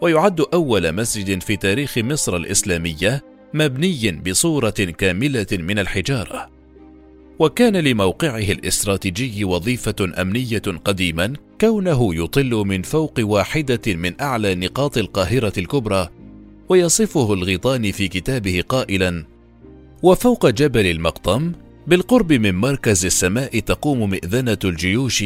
ويعد 0.00 0.40
أول 0.54 0.92
مسجد 0.92 1.42
في 1.42 1.56
تاريخ 1.56 1.98
مصر 1.98 2.36
الإسلامية 2.36 3.31
مبني 3.54 4.12
بصورة 4.12 4.70
كاملة 4.70 5.46
من 5.52 5.78
الحجارة. 5.78 6.50
وكان 7.38 7.76
لموقعه 7.76 8.38
الاستراتيجي 8.38 9.44
وظيفة 9.44 10.12
أمنية 10.20 10.62
قديما 10.84 11.32
كونه 11.60 12.14
يطل 12.14 12.50
من 12.50 12.82
فوق 12.82 13.14
واحدة 13.18 13.80
من 13.86 14.20
أعلى 14.20 14.54
نقاط 14.54 14.98
القاهرة 14.98 15.52
الكبرى 15.58 16.08
ويصفه 16.68 17.32
الغيطاني 17.32 17.92
في 17.92 18.08
كتابه 18.08 18.64
قائلا 18.68 19.24
وفوق 20.02 20.50
جبل 20.50 20.86
المقطم 20.86 21.52
بالقرب 21.86 22.32
من 22.32 22.54
مركز 22.54 23.04
السماء 23.04 23.58
تقوم 23.58 24.10
مئذنة 24.10 24.58
الجيوش 24.64 25.18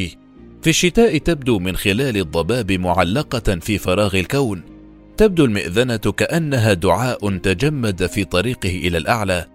في 0.63 0.71
الشتاء 0.71 1.19
تبدو 1.19 1.59
من 1.59 1.77
خلال 1.77 2.17
الضباب 2.17 2.73
معلقة 2.73 3.57
في 3.57 3.79
فراغ 3.79 4.17
الكون. 4.17 4.76
تبدو 5.17 5.45
المئذنة 5.45 5.97
كأنها 5.97 6.73
دعاء 6.73 7.37
تجمد 7.37 8.07
في 8.07 8.25
طريقه 8.25 8.69
إلى 8.69 8.99
الأعلى 8.99 9.47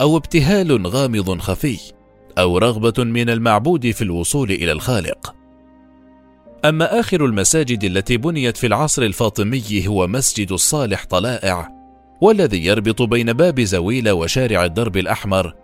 أو 0.00 0.16
ابتهال 0.16 0.86
غامض 0.86 1.38
خفي 1.38 1.78
أو 2.38 2.58
رغبة 2.58 3.04
من 3.04 3.30
المعبود 3.30 3.90
في 3.90 4.02
الوصول 4.02 4.50
إلى 4.50 4.72
الخالق. 4.72 5.34
أما 6.64 7.00
آخر 7.00 7.24
المساجد 7.24 7.84
التي 7.84 8.16
بنيت 8.16 8.56
في 8.56 8.66
العصر 8.66 9.02
الفاطمي 9.02 9.86
هو 9.86 10.06
مسجد 10.06 10.52
الصالح 10.52 11.04
طلائع 11.04 11.68
والذي 12.20 12.64
يربط 12.64 13.02
بين 13.02 13.32
باب 13.32 13.60
زويل 13.60 14.10
وشارع 14.10 14.64
الدرب 14.64 14.96
الأحمر 14.96 15.54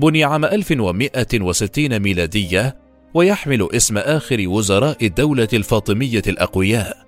بني 0.00 0.24
عام 0.24 0.44
1160 0.44 1.98
ميلادية 1.98 2.76
ويحمل 3.14 3.68
اسم 3.72 3.98
آخر 3.98 4.44
وزراء 4.48 5.06
الدولة 5.06 5.48
الفاطمية 5.52 6.22
الأقوياء. 6.26 7.03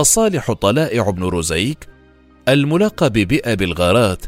الصالح 0.00 0.52
طلائع 0.52 1.10
بن 1.10 1.24
رزيك 1.24 1.88
الملقب 2.48 3.12
بأبي 3.12 3.64
الغارات 3.64 4.26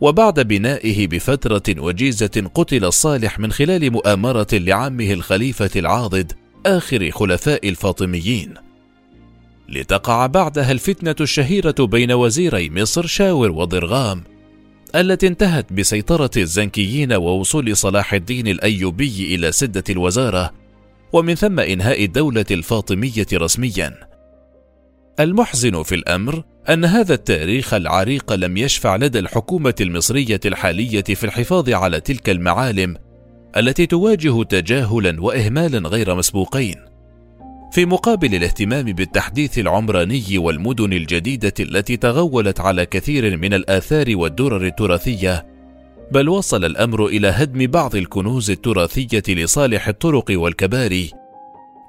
وبعد 0.00 0.40
بنائه 0.40 1.06
بفترة 1.06 1.62
وجيزة 1.78 2.50
قتل 2.54 2.84
الصالح 2.84 3.38
من 3.38 3.52
خلال 3.52 3.90
مؤامرة 3.90 4.46
لعمه 4.52 5.12
الخليفة 5.12 5.70
العاضد 5.76 6.32
آخر 6.66 7.10
خلفاء 7.10 7.68
الفاطميين. 7.68 8.54
لتقع 9.68 10.26
بعدها 10.26 10.72
الفتنة 10.72 11.16
الشهيرة 11.20 11.74
بين 11.78 12.12
وزيري 12.12 12.70
مصر 12.70 13.06
شاور 13.06 13.50
وضرغام 13.50 14.22
التي 14.94 15.26
انتهت 15.26 15.72
بسيطرة 15.72 16.30
الزنكيين 16.36 17.12
ووصول 17.12 17.76
صلاح 17.76 18.14
الدين 18.14 18.48
الأيوبي 18.48 19.34
إلى 19.34 19.52
سدة 19.52 19.84
الوزارة 19.90 20.52
ومن 21.12 21.34
ثم 21.34 21.60
إنهاء 21.60 22.04
الدولة 22.04 22.46
الفاطمية 22.50 23.26
رسميا. 23.32 24.11
المحزن 25.20 25.82
في 25.82 25.94
الأمر 25.94 26.44
أن 26.68 26.84
هذا 26.84 27.14
التاريخ 27.14 27.74
العريق 27.74 28.32
لم 28.32 28.56
يشفع 28.56 28.96
لدى 28.96 29.18
الحكومة 29.18 29.74
المصرية 29.80 30.40
الحالية 30.44 31.02
في 31.02 31.24
الحفاظ 31.24 31.70
على 31.70 32.00
تلك 32.00 32.30
المعالم 32.30 32.96
التي 33.56 33.86
تواجه 33.86 34.42
تجاهلا 34.42 35.22
وإهمالا 35.22 35.88
غير 35.88 36.14
مسبوقين. 36.14 36.74
في 37.72 37.86
مقابل 37.86 38.34
الاهتمام 38.34 38.84
بالتحديث 38.84 39.58
العمراني 39.58 40.38
والمدن 40.38 40.92
الجديدة 40.92 41.54
التي 41.60 41.96
تغولت 41.96 42.60
على 42.60 42.86
كثير 42.86 43.36
من 43.36 43.54
الآثار 43.54 44.06
والدرر 44.08 44.66
التراثية 44.66 45.46
بل 46.12 46.28
وصل 46.28 46.64
الأمر 46.64 47.06
إلى 47.06 47.28
هدم 47.28 47.66
بعض 47.66 47.96
الكنوز 47.96 48.50
التراثية 48.50 49.22
لصالح 49.28 49.88
الطرق 49.88 50.24
والكباري 50.30 51.10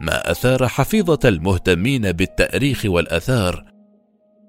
ما 0.03 0.31
أثار 0.31 0.67
حفيظة 0.67 1.19
المهتمين 1.25 2.11
بالتأريخ 2.11 2.85
والآثار 2.85 3.65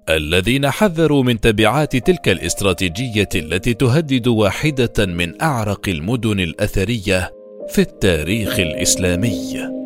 الذين 0.09 0.69
حذروا 0.69 1.23
من 1.23 1.39
تبعات 1.39 1.95
تلك 1.95 2.29
الاستراتيجية 2.29 3.29
التي 3.35 3.73
تهدد 3.73 4.27
واحدة 4.27 5.05
من 5.05 5.41
أعرق 5.41 5.89
المدن 5.89 6.39
الأثرية 6.39 7.31
في 7.69 7.81
التاريخ 7.81 8.59
الإسلامي. 8.59 9.84